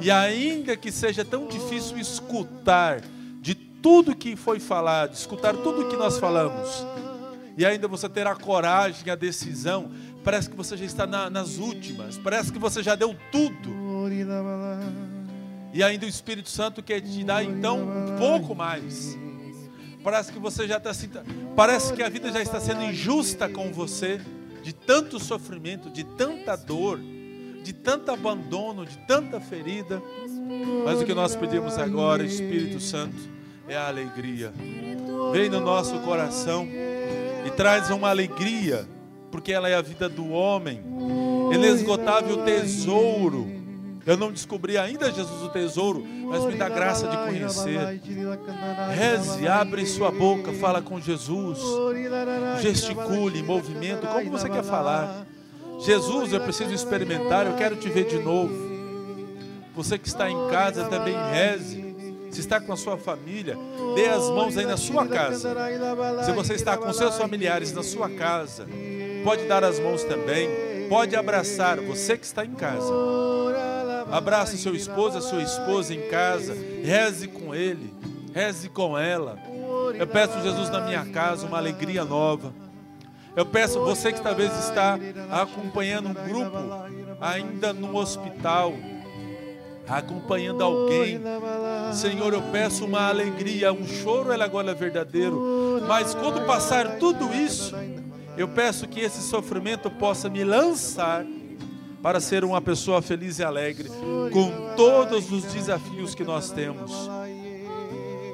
E 0.00 0.10
ainda 0.10 0.76
que 0.76 0.90
seja 0.90 1.24
tão 1.24 1.46
difícil 1.46 1.98
escutar 1.98 3.02
de 3.40 3.54
tudo 3.54 4.14
que 4.14 4.36
foi 4.36 4.60
falado, 4.60 5.14
escutar 5.14 5.54
tudo 5.54 5.88
que 5.88 5.96
nós 5.96 6.18
falamos, 6.18 6.86
e 7.56 7.66
ainda 7.66 7.88
você 7.88 8.08
ter 8.08 8.26
a 8.26 8.36
coragem, 8.36 9.10
a 9.10 9.16
decisão, 9.16 9.90
parece 10.24 10.48
que 10.48 10.56
você 10.56 10.76
já 10.76 10.84
está 10.84 11.06
na, 11.06 11.28
nas 11.28 11.58
últimas, 11.58 12.16
parece 12.16 12.52
que 12.52 12.58
você 12.58 12.82
já 12.82 12.94
deu 12.94 13.16
tudo. 13.32 13.70
E 15.72 15.82
ainda 15.82 16.06
o 16.06 16.08
Espírito 16.08 16.48
Santo 16.48 16.82
quer 16.82 17.00
te 17.00 17.24
dar 17.24 17.44
então 17.44 17.80
um 17.80 18.16
pouco 18.18 18.54
mais. 18.54 19.16
Parece 20.02 20.32
que 20.32 20.38
você 20.38 20.66
já 20.66 20.78
está 20.78 20.92
parece 21.54 21.92
que 21.92 22.02
a 22.02 22.08
vida 22.08 22.32
já 22.32 22.40
está 22.40 22.60
sendo 22.60 22.82
injusta 22.84 23.48
com 23.48 23.72
você, 23.72 24.20
de 24.62 24.72
tanto 24.72 25.18
sofrimento, 25.18 25.90
de 25.90 26.04
tanta 26.04 26.56
dor, 26.56 26.98
de 27.62 27.72
tanto 27.72 28.10
abandono, 28.10 28.86
de 28.86 28.96
tanta 28.98 29.40
ferida. 29.40 30.02
Mas 30.84 31.00
o 31.00 31.04
que 31.04 31.14
nós 31.14 31.36
pedimos 31.36 31.76
agora, 31.76 32.24
Espírito 32.24 32.80
Santo, 32.80 33.16
é 33.68 33.76
a 33.76 33.88
alegria. 33.88 34.52
Vem 35.32 35.50
no 35.50 35.60
nosso 35.60 35.98
coração 36.00 36.66
e 37.46 37.50
traz 37.50 37.90
uma 37.90 38.08
alegria, 38.08 38.88
porque 39.30 39.52
ela 39.52 39.68
é 39.68 39.74
a 39.74 39.82
vida 39.82 40.08
do 40.08 40.30
homem, 40.30 40.82
inesgotável 41.52 42.44
tesouro. 42.44 43.57
Eu 44.08 44.16
não 44.16 44.32
descobri 44.32 44.78
ainda, 44.78 45.12
Jesus, 45.12 45.42
o 45.42 45.50
tesouro, 45.50 46.02
mas 46.02 46.42
me 46.46 46.54
dá 46.54 46.66
graça 46.66 47.06
de 47.06 47.14
conhecer. 47.14 48.00
Reze, 48.90 49.46
abre 49.46 49.84
sua 49.84 50.10
boca, 50.10 50.50
fala 50.54 50.80
com 50.80 50.98
Jesus. 50.98 51.58
Gesticule, 52.62 53.42
movimento, 53.42 54.06
como 54.06 54.30
você 54.30 54.48
quer 54.48 54.64
falar. 54.64 55.26
Jesus, 55.80 56.32
eu 56.32 56.40
preciso 56.40 56.72
experimentar, 56.72 57.46
eu 57.46 57.54
quero 57.56 57.76
te 57.76 57.90
ver 57.90 58.06
de 58.06 58.18
novo. 58.18 58.54
Você 59.74 59.98
que 59.98 60.08
está 60.08 60.30
em 60.30 60.48
casa 60.48 60.86
também 60.86 61.14
reze. 61.30 61.86
Se 62.30 62.40
está 62.40 62.60
com 62.60 62.72
a 62.72 62.76
sua 62.76 62.96
família, 62.96 63.58
dê 63.94 64.06
as 64.06 64.28
mãos 64.30 64.56
aí 64.56 64.64
na 64.64 64.78
sua 64.78 65.06
casa. 65.06 65.54
Se 66.24 66.32
você 66.32 66.54
está 66.54 66.78
com 66.78 66.90
seus 66.94 67.18
familiares 67.18 67.72
na 67.72 67.82
sua 67.82 68.08
casa, 68.08 68.66
pode 69.22 69.44
dar 69.44 69.62
as 69.64 69.78
mãos 69.78 70.02
também. 70.04 70.48
Pode 70.88 71.14
abraçar 71.14 71.78
você 71.78 72.16
que 72.16 72.24
está 72.24 72.44
em 72.46 72.54
casa. 72.54 72.90
Abrace 74.10 74.56
seu 74.58 74.74
esposo, 74.74 75.18
a 75.18 75.20
sua 75.20 75.42
esposa 75.42 75.94
em 75.94 76.08
casa. 76.08 76.56
Reze 76.82 77.28
com 77.28 77.54
ele, 77.54 77.92
reze 78.32 78.68
com 78.68 78.96
ela. 78.96 79.38
Eu 79.98 80.06
peço, 80.06 80.40
Jesus, 80.42 80.70
na 80.70 80.80
minha 80.80 81.04
casa, 81.06 81.46
uma 81.46 81.58
alegria 81.58 82.04
nova. 82.04 82.52
Eu 83.36 83.46
peço, 83.46 83.78
você 83.80 84.12
que 84.12 84.20
talvez 84.20 84.50
está 84.58 84.98
acompanhando 85.30 86.08
um 86.08 86.14
grupo 86.14 86.56
ainda 87.20 87.72
no 87.72 87.96
hospital, 87.96 88.74
acompanhando 89.86 90.64
alguém. 90.64 91.20
Senhor, 91.92 92.32
eu 92.32 92.42
peço 92.50 92.84
uma 92.84 93.08
alegria, 93.08 93.72
um 93.72 93.86
choro, 93.86 94.32
ela 94.32 94.44
agora 94.44 94.72
é 94.72 94.74
verdadeiro. 94.74 95.82
Mas 95.86 96.14
quando 96.14 96.44
passar 96.46 96.98
tudo 96.98 97.32
isso, 97.32 97.74
eu 98.36 98.48
peço 98.48 98.88
que 98.88 99.00
esse 99.00 99.20
sofrimento 99.22 99.90
possa 99.90 100.28
me 100.28 100.42
lançar 100.42 101.24
para 102.02 102.20
ser 102.20 102.44
uma 102.44 102.60
pessoa 102.60 103.02
feliz 103.02 103.38
e 103.38 103.44
alegre 103.44 103.88
com 104.32 104.74
todos 104.76 105.30
os 105.32 105.44
desafios 105.44 106.14
que 106.14 106.24
nós 106.24 106.50
temos. 106.50 107.08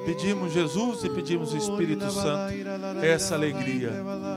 Pedimos 0.05 0.53
Jesus 0.53 1.03
e 1.03 1.09
pedimos 1.09 1.51
o 1.53 1.57
Espírito 1.57 2.11
Santo 2.11 2.53
essa 3.01 3.33
alegria. 3.33 3.91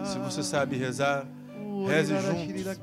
Se 0.06 0.18
você 0.18 0.42
sabe 0.42 0.76
rezar, 0.76 1.26
reze 1.86 2.14
juntos. 2.18 2.78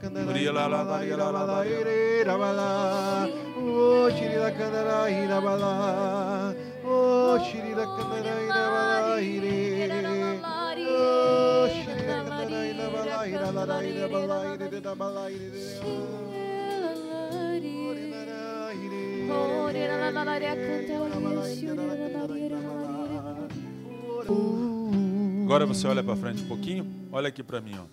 Agora 25.43 25.65
você 25.65 25.87
olha 25.87 26.03
para 26.03 26.15
frente 26.15 26.43
um 26.43 26.47
pouquinho, 26.47 27.07
olha 27.11 27.29
aqui 27.29 27.43
para 27.43 27.61
mim. 27.61 27.75
Ó. 27.77 27.85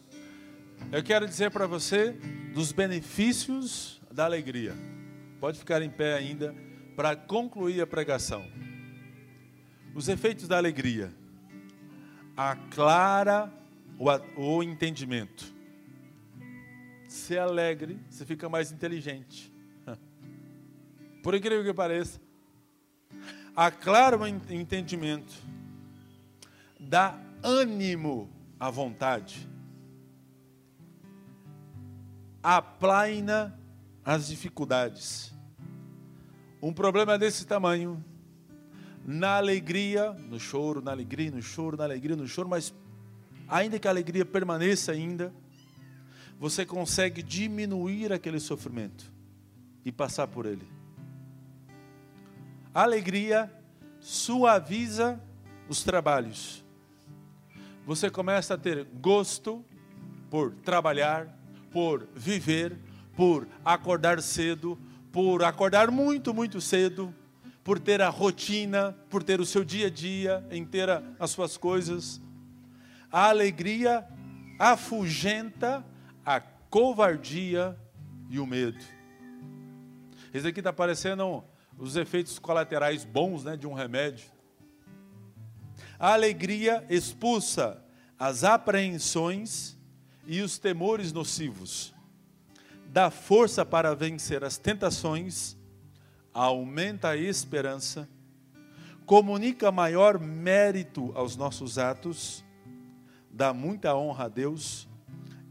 Eu 0.91 1.03
quero 1.03 1.27
dizer 1.27 1.51
para 1.51 1.67
você 1.67 2.13
dos 2.55 2.73
benefícios 2.73 4.01
da 4.11 4.25
alegria. 4.25 4.75
Pode 5.39 5.59
ficar 5.59 5.83
em 5.83 5.91
pé 5.91 6.15
ainda 6.15 6.55
para 6.97 7.15
concluir 7.15 7.81
a 7.81 7.87
pregação. 7.87 8.45
Os 9.95 10.09
efeitos 10.09 10.49
da 10.49 10.57
alegria. 10.57 11.13
Aclara 12.37 13.53
o, 13.99 14.09
o 14.41 14.63
entendimento. 14.63 15.53
Se 17.07 17.39
alegre, 17.39 17.99
você 18.09 18.25
fica 18.25 18.49
mais 18.49 18.73
inteligente. 18.73 19.53
Por 21.23 21.35
incrível 21.35 21.63
que 21.63 21.73
pareça, 21.73 22.21
aclara 23.55 24.19
o 24.19 24.27
entendimento, 24.27 25.33
dá 26.81 27.17
ânimo 27.43 28.29
à 28.59 28.69
vontade, 28.71 29.49
aplaina 32.43 33.57
as 34.05 34.27
dificuldades. 34.27 35.33
Um 36.61 36.73
problema 36.73 37.17
desse 37.17 37.47
tamanho, 37.47 38.05
na 39.05 39.37
alegria, 39.37 40.13
no 40.13 40.41
choro, 40.41 40.83
na 40.83 40.91
alegria, 40.91 41.31
no 41.31 41.43
choro, 41.43 41.77
na 41.77 41.85
alegria, 41.85 42.17
no 42.17 42.27
choro, 42.27 42.49
mas 42.49 42.75
ainda 43.47 43.79
que 43.79 43.87
a 43.87 43.91
alegria 43.91 44.25
permaneça 44.25 44.91
ainda, 44.91 45.33
você 46.39 46.67
consegue 46.67 47.23
diminuir 47.23 48.13
aquele 48.13 48.41
sofrimento 48.41 49.13
e 49.85 49.93
passar 49.93 50.27
por 50.27 50.47
ele. 50.47 50.82
A 52.75 52.83
alegria 52.83 53.53
suaviza 54.01 55.21
os 55.69 55.83
trabalhos. 55.83 56.65
Você 57.85 58.11
começa 58.11 58.55
a 58.55 58.59
ter 58.59 58.85
gosto 58.85 59.65
por 60.31 60.55
trabalhar, 60.55 61.29
por 61.71 62.09
viver, 62.15 62.79
por 63.15 63.47
acordar 63.63 64.23
cedo, 64.23 64.79
por 65.13 65.45
acordar 65.45 65.91
muito, 65.91 66.33
muito 66.33 66.61
cedo, 66.61 67.15
por 67.63 67.79
ter 67.79 68.01
a 68.01 68.09
rotina, 68.09 68.97
por 69.11 69.23
ter 69.23 69.39
o 69.41 69.47
seu 69.47 69.63
dia 69.63 69.89
a 69.89 69.91
dia, 69.91 70.47
em 70.51 70.65
ter 70.65 70.89
as 71.21 71.31
suas 71.31 71.59
coisas. 71.59 72.23
A 73.11 73.29
alegria 73.29 74.09
afugenta 74.59 75.85
a 76.25 76.41
covardia 76.41 77.77
e 78.31 78.39
o 78.39 78.47
medo. 78.47 78.83
Esse 80.33 80.49
aqui 80.49 80.61
está 80.61 80.73
parecendo 80.73 81.45
os 81.79 81.97
efeitos 81.97 82.39
colaterais 82.39 83.05
bons 83.05 83.45
né, 83.45 83.57
de 83.57 83.67
um 83.67 83.73
remédio. 83.73 84.31
A 85.99 86.13
alegria 86.13 86.85
expulsa 86.89 87.83
as 88.19 88.45
apreensões 88.45 89.77
e 90.27 90.41
os 90.41 90.59
temores 90.59 91.13
nocivos, 91.13 91.95
dá 92.87 93.11
força 93.11 93.65
para 93.65 93.95
vencer 93.95 94.45
as 94.45 94.57
tentações, 94.57 95.57
aumenta 96.33 97.09
a 97.09 97.17
esperança, 97.17 98.09
comunica 99.05 99.73
maior 99.73 100.21
mérito 100.21 101.11
aos 101.15 101.37
nossos 101.37 101.79
atos, 101.79 102.45
dá 103.31 103.53
muita 103.53 103.97
honra 103.97 104.27
a 104.27 104.29
Deus 104.29 104.89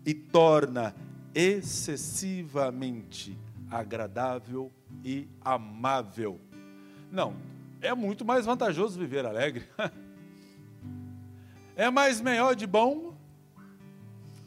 e 0.06 0.14
torna 0.14 0.96
excessivamente 1.34 3.38
agradável 3.72 4.72
e 5.04 5.28
amável. 5.40 6.40
Não, 7.10 7.36
É 7.82 7.96
muito 7.96 8.24
mais 8.24 8.46
vantajoso 8.46 9.00
viver 9.00 9.26
alegre. 9.26 9.68
É 11.74 11.90
mais 11.90 12.20
melhor 12.22 12.54
de 12.54 12.68
bom 12.68 13.16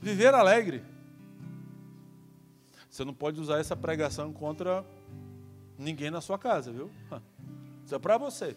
viver 0.01 0.35
alegre. 0.35 0.85
Você 2.89 3.05
não 3.05 3.15
pode 3.15 3.41
usar 3.41 3.59
essa 3.59 3.75
pregação 3.75 4.33
contra 4.33 4.85
ninguém 5.77 6.11
na 6.11 6.21
sua 6.21 6.39
casa, 6.39 6.71
viu? 6.71 6.91
Isso 7.85 7.95
é 7.95 7.99
para 7.99 8.19
você. 8.19 8.57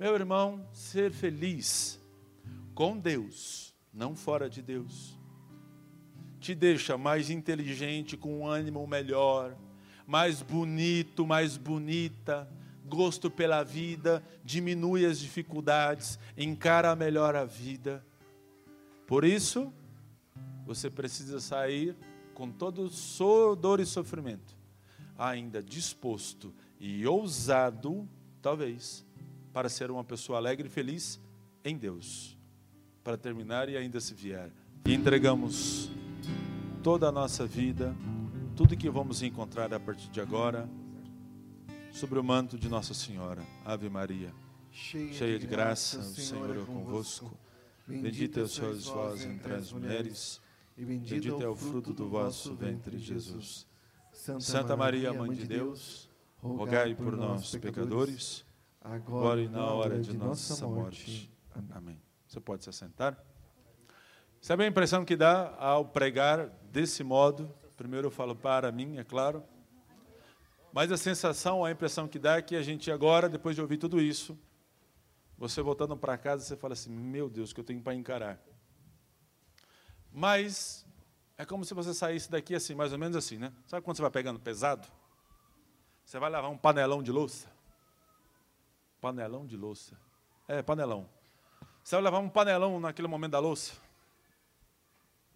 Meu 0.00 0.14
irmão, 0.14 0.66
ser 0.72 1.12
feliz 1.12 2.00
com 2.74 2.98
Deus, 2.98 3.72
não 3.92 4.16
fora 4.16 4.50
de 4.50 4.62
Deus, 4.62 5.16
te 6.42 6.56
deixa 6.56 6.98
mais 6.98 7.30
inteligente, 7.30 8.16
com 8.16 8.40
um 8.40 8.46
ânimo 8.46 8.84
melhor, 8.84 9.56
mais 10.04 10.42
bonito, 10.42 11.24
mais 11.24 11.56
bonita, 11.56 12.50
gosto 12.84 13.30
pela 13.30 13.62
vida, 13.62 14.22
diminui 14.44 15.06
as 15.06 15.20
dificuldades, 15.20 16.18
encara 16.36 16.96
melhor 16.96 17.36
a 17.36 17.44
vida. 17.44 18.04
Por 19.06 19.24
isso, 19.24 19.72
você 20.66 20.90
precisa 20.90 21.38
sair 21.38 21.96
com 22.34 22.50
todo 22.50 22.90
dor 23.60 23.78
e 23.78 23.86
sofrimento, 23.86 24.56
ainda 25.16 25.62
disposto 25.62 26.52
e 26.80 27.06
ousado, 27.06 28.08
talvez, 28.42 29.06
para 29.52 29.68
ser 29.68 29.92
uma 29.92 30.02
pessoa 30.02 30.38
alegre 30.38 30.66
e 30.66 30.70
feliz 30.70 31.20
em 31.64 31.76
Deus. 31.76 32.36
Para 33.04 33.16
terminar 33.16 33.68
e 33.68 33.76
ainda 33.76 34.00
se 34.00 34.14
vier. 34.14 34.50
E 34.84 34.94
entregamos 34.94 35.90
toda 36.82 37.08
a 37.08 37.12
nossa 37.12 37.46
vida, 37.46 37.94
tudo 38.56 38.76
que 38.76 38.90
vamos 38.90 39.22
encontrar 39.22 39.72
a 39.72 39.78
partir 39.78 40.10
de 40.10 40.20
agora, 40.20 40.68
sobre 41.92 42.18
o 42.18 42.24
manto 42.24 42.58
de 42.58 42.68
Nossa 42.68 42.92
Senhora. 42.92 43.40
Ave 43.64 43.88
Maria, 43.88 44.34
cheia, 44.72 45.12
cheia 45.12 45.38
de 45.38 45.46
graça, 45.46 46.00
o 46.00 46.02
Senhor 46.02 46.56
é 46.56 46.64
convosco. 46.64 47.38
Bendita 47.86 48.46
sois 48.48 48.86
vós 48.86 49.24
entre 49.24 49.54
as 49.54 49.72
mulheres, 49.72 50.40
e 50.76 50.84
bendito 50.84 51.40
é 51.40 51.48
o 51.48 51.54
fruto 51.54 51.92
do 51.92 52.08
vosso 52.08 52.52
ventre, 52.56 52.98
Jesus. 52.98 53.64
Santa 54.40 54.76
Maria, 54.76 55.12
Mãe 55.12 55.30
de 55.30 55.46
Deus, 55.46 56.10
rogai 56.40 56.96
por 56.96 57.16
nós, 57.16 57.54
pecadores, 57.54 58.44
agora 58.80 59.40
e 59.40 59.48
na 59.48 59.66
hora 59.66 60.00
de 60.00 60.16
nossa 60.16 60.66
morte. 60.66 61.30
Amém. 61.70 62.00
Você 62.26 62.40
pode 62.40 62.64
se 62.64 62.70
assentar? 62.70 63.22
Sabe 64.42 64.64
a 64.64 64.66
impressão 64.66 65.04
que 65.04 65.14
dá 65.14 65.54
ao 65.56 65.84
pregar 65.84 66.48
desse 66.64 67.04
modo? 67.04 67.48
Primeiro 67.76 68.08
eu 68.08 68.10
falo 68.10 68.34
para 68.34 68.72
mim, 68.72 68.98
é 68.98 69.04
claro. 69.04 69.44
Mas 70.72 70.90
a 70.90 70.96
sensação, 70.96 71.64
a 71.64 71.70
impressão 71.70 72.08
que 72.08 72.18
dá 72.18 72.38
é 72.38 72.42
que 72.42 72.56
a 72.56 72.62
gente 72.62 72.90
agora, 72.90 73.28
depois 73.28 73.54
de 73.54 73.62
ouvir 73.62 73.76
tudo 73.76 74.00
isso, 74.00 74.36
você 75.38 75.62
voltando 75.62 75.96
para 75.96 76.18
casa, 76.18 76.44
você 76.44 76.56
fala 76.56 76.72
assim: 76.72 76.90
meu 76.90 77.30
Deus, 77.30 77.52
que 77.52 77.60
eu 77.60 77.64
tenho 77.64 77.80
para 77.80 77.94
encarar. 77.94 78.40
Mas 80.10 80.84
é 81.38 81.44
como 81.44 81.64
se 81.64 81.72
você 81.72 81.94
saísse 81.94 82.28
daqui 82.28 82.56
assim, 82.56 82.74
mais 82.74 82.92
ou 82.92 82.98
menos 82.98 83.16
assim, 83.16 83.38
né? 83.38 83.52
Sabe 83.68 83.84
quando 83.84 83.96
você 83.96 84.02
vai 84.02 84.10
pegando 84.10 84.40
pesado? 84.40 84.88
Você 86.04 86.18
vai 86.18 86.28
lavar 86.28 86.50
um 86.50 86.58
panelão 86.58 87.00
de 87.00 87.12
louça? 87.12 87.48
Panelão 89.00 89.46
de 89.46 89.56
louça. 89.56 89.96
É, 90.48 90.62
panelão. 90.62 91.08
Você 91.84 91.94
vai 91.94 92.02
levar 92.02 92.18
um 92.18 92.28
panelão 92.28 92.80
naquele 92.80 93.06
momento 93.06 93.30
da 93.30 93.38
louça? 93.38 93.81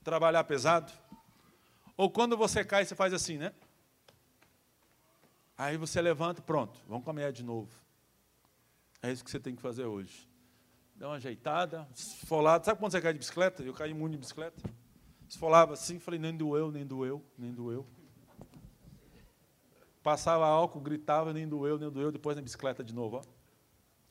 Trabalhar 0.07 0.45
pesado? 0.45 0.93
Ou 1.97 2.09
quando 2.09 2.37
você 2.37 2.65
cai, 2.65 2.85
você 2.85 2.95
faz 2.95 3.13
assim, 3.13 3.39
né? 3.39 3.53
Aí 5.59 5.77
você 5.77 6.01
levanta, 6.01 6.41
pronto, 6.41 6.79
vamos 6.87 7.05
caminhar 7.05 7.33
de 7.33 7.43
novo. 7.43 7.69
É 9.03 9.11
isso 9.11 9.25
que 9.25 9.31
você 9.33 9.41
tem 9.41 9.57
que 9.57 9.61
fazer 9.61 9.85
hoje. 9.85 10.29
Dá 10.95 11.09
uma 11.09 11.17
ajeitada, 11.17 11.89
esfolado. 11.93 12.65
Sabe 12.65 12.79
quando 12.79 12.93
você 12.93 13.01
cai 13.01 13.15
de 13.15 13.19
bicicleta? 13.19 13.65
Eu 13.65 13.75
caí 13.75 13.93
muito 13.93 14.13
de 14.13 14.19
bicicleta. 14.19 14.63
Esfolava 15.29 15.73
assim, 15.73 15.99
falei, 15.99 16.21
nem 16.21 16.37
doeu, 16.37 16.71
nem 16.71 16.87
doeu, 16.87 17.21
nem 17.37 17.53
doeu. 17.53 17.85
Passava 20.05 20.47
álcool, 20.47 20.81
gritava, 20.83 21.33
nem 21.33 21.49
doeu, 21.49 21.81
nem 21.81 21.91
doeu, 21.91 22.13
depois 22.13 22.37
na 22.37 22.43
bicicleta 22.43 22.85
de 22.85 22.95
novo. 22.95 23.17
Ó. 23.17 23.23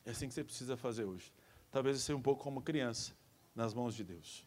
É 0.04 0.10
assim 0.10 0.28
que 0.28 0.34
você 0.34 0.44
precisa 0.44 0.76
fazer 0.76 1.04
hoje. 1.04 1.32
Talvez 1.70 1.96
você 1.96 2.04
seja 2.04 2.18
um 2.18 2.22
pouco 2.22 2.44
como 2.44 2.60
criança 2.60 3.14
nas 3.54 3.72
mãos 3.72 3.94
de 3.94 4.04
Deus. 4.04 4.46